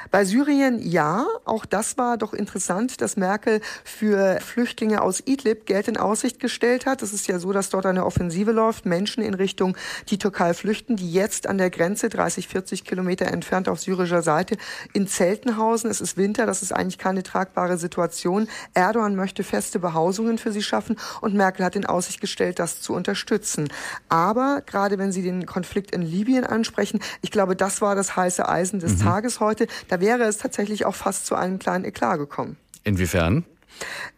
Bei 0.10 0.24
Syrien 0.24 0.80
ja, 0.80 1.26
auch 1.44 1.66
das 1.66 1.98
war 1.98 2.18
doch 2.18 2.34
interessant, 2.34 3.02
dass 3.02 3.18
Merkel 3.18 3.60
für 3.84 4.40
Flüchtlinge 4.40 5.02
aus 5.02 5.22
Idlib 5.26 5.66
Geld 5.66 5.90
in 5.90 5.98
Aussicht 5.98 6.40
gestellt 6.40 6.86
hat. 6.86 7.02
Es 7.02 7.12
ist 7.12 7.28
ja 7.28 7.40
so, 7.40 7.52
dass 7.52 7.70
dort 7.70 7.86
eine 7.86 8.06
Offensive 8.06 8.54
läuft, 8.54 8.86
Menschen 8.86 9.22
in 9.22 9.34
Richtung 9.34 9.76
die 10.10 10.18
Türkei 10.18 10.54
flüchten, 10.54 10.96
die 10.96 11.12
jetzt 11.12 11.46
an 11.48 11.58
der 11.58 11.70
Grenze 11.70 12.08
30, 12.08 12.48
40 12.48 12.86
Kilometer 12.86 13.26
entfernt 13.26 13.68
auf 13.68 13.82
syrischer 13.82 14.22
Seite 14.22 14.56
in 14.94 15.08
Zeltenhausen. 15.08 15.90
Es 15.90 16.00
ist 16.00 16.16
Winter, 16.16 16.46
das 16.46 16.62
ist 16.62 16.72
eigentlich 16.72 16.98
keine 16.98 17.24
tragbare 17.24 17.78
Situation. 17.78 18.48
Erdogan 18.74 19.16
möchte 19.16 19.44
feste 19.44 19.80
Behausungen 19.80 20.38
für 20.38 20.54
sie 20.54 20.64
schaffen 20.64 20.96
und 21.20 21.34
Merkel 21.34 21.66
hat 21.66 21.76
in 21.76 21.86
Aussicht 21.86 22.22
gestellt, 22.22 22.47
das 22.56 22.82
zu 22.82 22.94
unterstützen. 22.94 23.70
Aber 24.10 24.62
gerade 24.66 24.98
wenn 24.98 25.12
Sie 25.12 25.22
den 25.22 25.46
Konflikt 25.46 25.92
in 25.92 26.02
Libyen 26.02 26.44
ansprechen, 26.44 27.00
ich 27.22 27.32
glaube, 27.32 27.56
das 27.56 27.82
war 27.82 27.96
das 27.96 28.16
heiße 28.16 28.48
Eisen 28.48 28.80
des 28.80 29.00
mhm. 29.00 29.04
Tages 29.04 29.40
heute. 29.40 29.68
Da 29.88 30.00
wäre 30.00 30.24
es 30.24 30.38
tatsächlich 30.38 30.86
auch 30.86 30.96
fast 30.96 31.26
zu 31.26 31.36
einem 31.36 31.60
kleinen 31.60 31.86
Eklat 31.86 32.18
gekommen. 32.20 32.58
Inwiefern? 32.84 33.46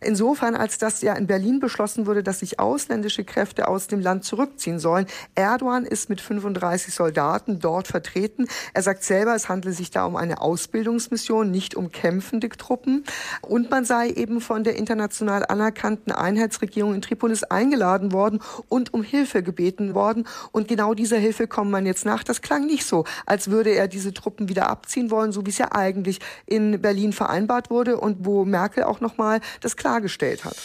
Insofern, 0.02 0.56
als 0.56 0.78
das 0.78 1.02
ja 1.02 1.14
in 1.14 1.28
Berlin 1.28 1.60
beschlossen 1.60 2.06
wurde, 2.06 2.24
dass 2.24 2.40
sich 2.40 2.60
ausländische 2.60 3.24
Kräfte 3.24 3.68
aus 3.68 3.88
dem 3.88 4.00
Land 4.00 4.24
zurückziehen 4.24 4.80
sollen. 4.80 5.06
Erdogan 5.36 5.86
ist 5.86 6.10
mit 6.10 6.22
35 6.22 6.94
Soldaten 6.94 7.60
dort 7.60 7.88
vertreten. 7.88 8.48
Er 8.74 8.82
sagt 8.82 9.04
selber, 9.04 9.36
es 9.36 9.50
handle 9.50 9.74
sich 9.74 9.92
da 9.92 10.06
um 10.06 10.16
eine 10.16 10.42
Ausbildungsmission, 10.42 11.52
nicht 11.52 11.76
um 11.76 11.92
kämpfende 11.92 12.50
Truppen. 12.50 13.04
Und 13.42 13.70
man 13.70 13.86
sei 13.86 14.10
eben 14.10 14.42
von 14.42 14.64
der 14.64 14.76
international 14.76 15.46
anerkannten 15.46 16.12
Einheitsregierung 16.12 16.94
in 16.94 17.02
Tripolis 17.02 17.44
eingeladen 17.44 18.12
worden 18.12 18.40
und 18.68 18.94
um 18.94 19.04
Hilfe 19.04 19.44
gebeten 19.44 19.94
worden. 19.96 20.26
Und 20.52 20.68
genau 20.68 20.94
dieser 20.94 21.18
Hilfe 21.18 21.48
kommt 21.48 21.72
man 21.72 21.86
jetzt 21.86 22.06
nach. 22.06 22.24
Das 22.24 22.42
klang 22.42 22.66
nicht 22.66 22.86
so, 22.86 23.06
als 23.26 23.50
würde 23.50 23.72
er 23.72 23.88
diese 23.88 24.14
Truppen 24.14 24.50
wieder 24.50 24.70
abziehen 24.70 25.12
wollen, 25.12 25.32
so 25.32 25.46
wie 25.46 25.50
es 25.50 25.58
ja 25.58 25.72
eigentlich 25.72 26.20
in 26.46 26.82
Berlin 26.82 27.14
vereinbart 27.14 27.70
wurde 27.70 27.98
und 27.98 28.26
wo 28.26 28.46
Merkel 28.46 28.84
auch 28.84 29.02
noch 29.02 29.18
mal 29.18 29.42
das 29.62 29.76
klargestellt 29.76 30.46
hat. 30.46 30.58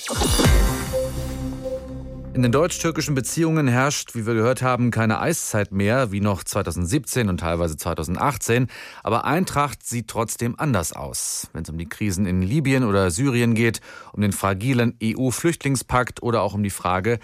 In 2.35 2.42
den 2.42 2.51
deutsch-türkischen 2.51 3.14
Beziehungen 3.14 3.68
herrscht, 3.68 4.16
wie 4.16 4.27
wir 4.27 4.35
gehört 4.35 4.61
haben, 4.61 4.90
keine 4.90 5.20
Eiszeit 5.20 5.70
mehr, 5.70 6.11
wie 6.11 6.20
noch 6.20 6.42
2017 6.42 7.29
und 7.29 7.38
teilweise 7.38 7.77
2018. 7.77 8.66
Aber 9.05 9.25
Eintracht 9.25 9.87
sieht 9.87 10.09
trotzdem 10.09 10.57
anders 10.59 10.92
aus. 10.92 11.49
Wenn 11.53 11.62
es 11.62 11.70
um 11.70 11.79
die 11.79 11.88
Krisen 11.88 12.27
in 12.27 12.42
Libyen 12.42 12.83
oder 12.83 13.12
Syrien 13.12 13.55
geht, 13.55 13.81
um 14.12 14.20
den 14.20 14.33
fragilen 14.33 14.99
EU-Flüchtlingspakt 15.01 16.25
oder 16.25 16.42
auch 16.42 16.55
um 16.55 16.64
die 16.64 16.70
Frage 16.70 17.20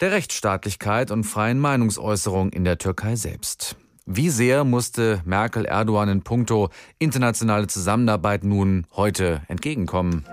der 0.00 0.12
Rechtsstaatlichkeit 0.12 1.10
und 1.10 1.24
freien 1.24 1.58
Meinungsäußerung 1.58 2.48
in 2.48 2.64
der 2.64 2.78
Türkei 2.78 3.14
selbst. 3.14 3.76
Wie 4.06 4.30
sehr 4.30 4.64
musste 4.64 5.20
Merkel 5.26 5.66
Erdogan 5.66 6.08
in 6.08 6.22
puncto 6.22 6.70
internationale 6.98 7.66
Zusammenarbeit 7.66 8.42
nun 8.42 8.86
heute 8.94 9.42
entgegenkommen? 9.48 10.24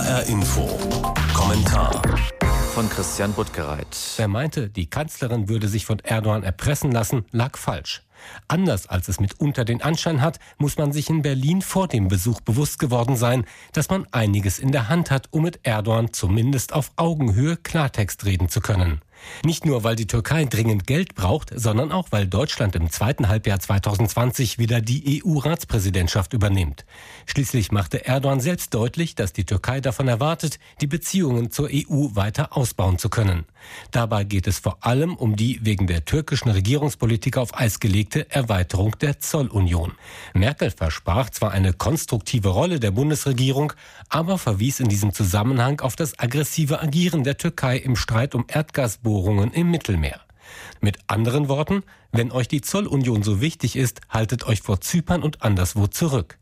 HR 0.00 0.26
Info. 0.28 0.66
Kommentar. 1.34 2.00
Von 2.72 2.88
Christian 2.88 3.34
Buttgereit. 3.34 3.86
Wer 4.16 4.28
meinte, 4.28 4.70
die 4.70 4.88
Kanzlerin 4.88 5.50
würde 5.50 5.68
sich 5.68 5.84
von 5.84 5.98
Erdogan 5.98 6.42
erpressen 6.42 6.90
lassen, 6.90 7.26
lag 7.32 7.58
falsch. 7.58 8.00
Anders 8.48 8.86
als 8.86 9.08
es 9.08 9.20
mitunter 9.20 9.66
den 9.66 9.82
Anschein 9.82 10.22
hat, 10.22 10.38
muss 10.56 10.78
man 10.78 10.92
sich 10.92 11.10
in 11.10 11.20
Berlin 11.20 11.60
vor 11.60 11.86
dem 11.86 12.08
Besuch 12.08 12.40
bewusst 12.40 12.78
geworden 12.78 13.16
sein, 13.16 13.44
dass 13.72 13.90
man 13.90 14.06
einiges 14.10 14.58
in 14.58 14.72
der 14.72 14.88
Hand 14.88 15.10
hat, 15.10 15.28
um 15.32 15.42
mit 15.42 15.60
Erdogan 15.64 16.14
zumindest 16.14 16.72
auf 16.72 16.92
Augenhöhe 16.96 17.58
Klartext 17.58 18.24
reden 18.24 18.48
zu 18.48 18.62
können. 18.62 19.02
Nicht 19.44 19.64
nur, 19.64 19.84
weil 19.84 19.96
die 19.96 20.06
Türkei 20.06 20.44
dringend 20.44 20.86
Geld 20.86 21.14
braucht, 21.14 21.52
sondern 21.54 21.92
auch, 21.92 22.08
weil 22.10 22.26
Deutschland 22.26 22.74
im 22.76 22.90
zweiten 22.90 23.28
Halbjahr 23.28 23.60
2020 23.60 24.58
wieder 24.58 24.80
die 24.80 25.22
EU-Ratspräsidentschaft 25.24 26.32
übernimmt. 26.32 26.84
Schließlich 27.26 27.72
machte 27.72 28.04
Erdogan 28.04 28.40
selbst 28.40 28.74
deutlich, 28.74 29.14
dass 29.14 29.32
die 29.32 29.44
Türkei 29.44 29.80
davon 29.80 30.08
erwartet, 30.08 30.58
die 30.80 30.86
Beziehungen 30.86 31.50
zur 31.50 31.68
EU 31.72 32.08
weiter 32.14 32.56
ausbauen 32.56 32.98
zu 32.98 33.08
können. 33.08 33.44
Dabei 33.90 34.24
geht 34.24 34.46
es 34.46 34.58
vor 34.58 34.78
allem 34.80 35.14
um 35.16 35.36
die 35.36 35.58
wegen 35.62 35.86
der 35.86 36.04
türkischen 36.04 36.50
Regierungspolitik 36.50 37.36
auf 37.36 37.56
Eis 37.58 37.80
gelegte 37.80 38.30
Erweiterung 38.30 38.96
der 39.00 39.20
Zollunion. 39.20 39.92
Merkel 40.34 40.70
versprach 40.70 41.30
zwar 41.30 41.52
eine 41.52 41.72
konstruktive 41.72 42.48
Rolle 42.48 42.80
der 42.80 42.90
Bundesregierung, 42.90 43.72
aber 44.08 44.38
verwies 44.38 44.80
in 44.80 44.88
diesem 44.88 45.12
Zusammenhang 45.12 45.80
auf 45.80 45.96
das 45.96 46.18
aggressive 46.18 46.80
Agieren 46.80 47.24
der 47.24 47.36
Türkei 47.36 47.76
im 47.76 47.96
Streit 47.96 48.34
um 48.34 48.44
Erdgasbohrungen 48.48 49.09
Bohrungen 49.10 49.50
im 49.50 49.72
Mittelmeer. 49.72 50.20
Mit 50.80 50.98
anderen 51.08 51.48
Worten, 51.48 51.82
wenn 52.12 52.30
euch 52.30 52.46
die 52.46 52.60
Zollunion 52.60 53.24
so 53.24 53.40
wichtig 53.40 53.74
ist, 53.74 54.02
haltet 54.08 54.46
euch 54.46 54.62
vor 54.62 54.80
Zypern 54.80 55.24
und 55.24 55.42
anderswo 55.42 55.88
zurück. 55.88 56.38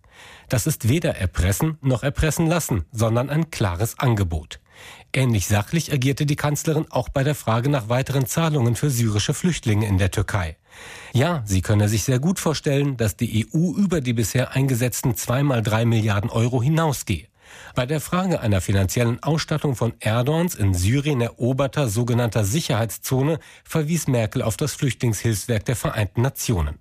Das 0.50 0.66
ist 0.66 0.86
weder 0.86 1.16
erpressen 1.16 1.78
noch 1.80 2.02
erpressen 2.02 2.46
lassen, 2.46 2.84
sondern 2.92 3.30
ein 3.30 3.50
klares 3.50 3.98
Angebot. 3.98 4.60
Ähnlich 5.14 5.46
sachlich 5.46 5.94
agierte 5.94 6.26
die 6.26 6.36
Kanzlerin 6.36 6.84
auch 6.90 7.08
bei 7.08 7.24
der 7.24 7.34
Frage 7.34 7.70
nach 7.70 7.88
weiteren 7.88 8.26
Zahlungen 8.26 8.76
für 8.76 8.90
syrische 8.90 9.32
Flüchtlinge 9.32 9.86
in 9.86 9.96
der 9.96 10.10
Türkei. 10.10 10.58
Ja, 11.14 11.42
sie 11.46 11.62
könne 11.62 11.88
sich 11.88 12.04
sehr 12.04 12.18
gut 12.18 12.38
vorstellen, 12.38 12.98
dass 12.98 13.16
die 13.16 13.46
EU 13.46 13.72
über 13.78 14.02
die 14.02 14.12
bisher 14.12 14.52
eingesetzten 14.52 15.16
zweimal 15.16 15.62
drei 15.62 15.86
Milliarden 15.86 16.28
Euro 16.28 16.62
hinausgehe. 16.62 17.28
Bei 17.74 17.86
der 17.86 18.00
Frage 18.00 18.40
einer 18.40 18.60
finanziellen 18.60 19.22
Ausstattung 19.22 19.76
von 19.76 19.94
Erdogans 20.00 20.54
in 20.54 20.74
Syrien 20.74 21.20
eroberter 21.20 21.88
sogenannter 21.88 22.44
Sicherheitszone 22.44 23.38
verwies 23.64 24.08
Merkel 24.08 24.42
auf 24.42 24.56
das 24.56 24.74
Flüchtlingshilfswerk 24.74 25.64
der 25.64 25.76
Vereinten 25.76 26.22
Nationen. 26.22 26.78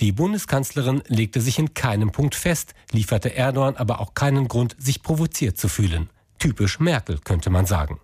Die 0.00 0.12
Bundeskanzlerin 0.12 1.02
legte 1.06 1.40
sich 1.40 1.58
in 1.58 1.74
keinem 1.74 2.12
Punkt 2.12 2.34
fest, 2.34 2.74
lieferte 2.90 3.34
Erdogan 3.34 3.76
aber 3.76 4.00
auch 4.00 4.14
keinen 4.14 4.48
Grund, 4.48 4.76
sich 4.78 5.02
provoziert 5.02 5.56
zu 5.58 5.68
fühlen. 5.68 6.10
Typisch 6.38 6.80
Merkel, 6.80 7.18
könnte 7.22 7.50
man 7.50 7.66
sagen. 7.66 8.00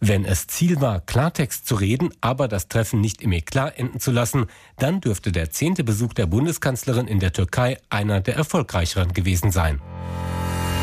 Wenn 0.00 0.24
es 0.24 0.46
Ziel 0.46 0.80
war, 0.80 1.00
Klartext 1.00 1.66
zu 1.66 1.76
reden, 1.76 2.10
aber 2.20 2.48
das 2.48 2.68
Treffen 2.68 3.00
nicht 3.00 3.22
im 3.22 3.32
Eklat 3.32 3.78
enden 3.78 4.00
zu 4.00 4.10
lassen, 4.10 4.46
dann 4.78 5.00
dürfte 5.00 5.32
der 5.32 5.50
zehnte 5.50 5.84
Besuch 5.84 6.12
der 6.12 6.26
Bundeskanzlerin 6.26 7.06
in 7.06 7.20
der 7.20 7.32
Türkei 7.32 7.78
einer 7.88 8.20
der 8.20 8.36
erfolgreicheren 8.36 9.12
gewesen 9.12 9.52
sein. 9.52 9.80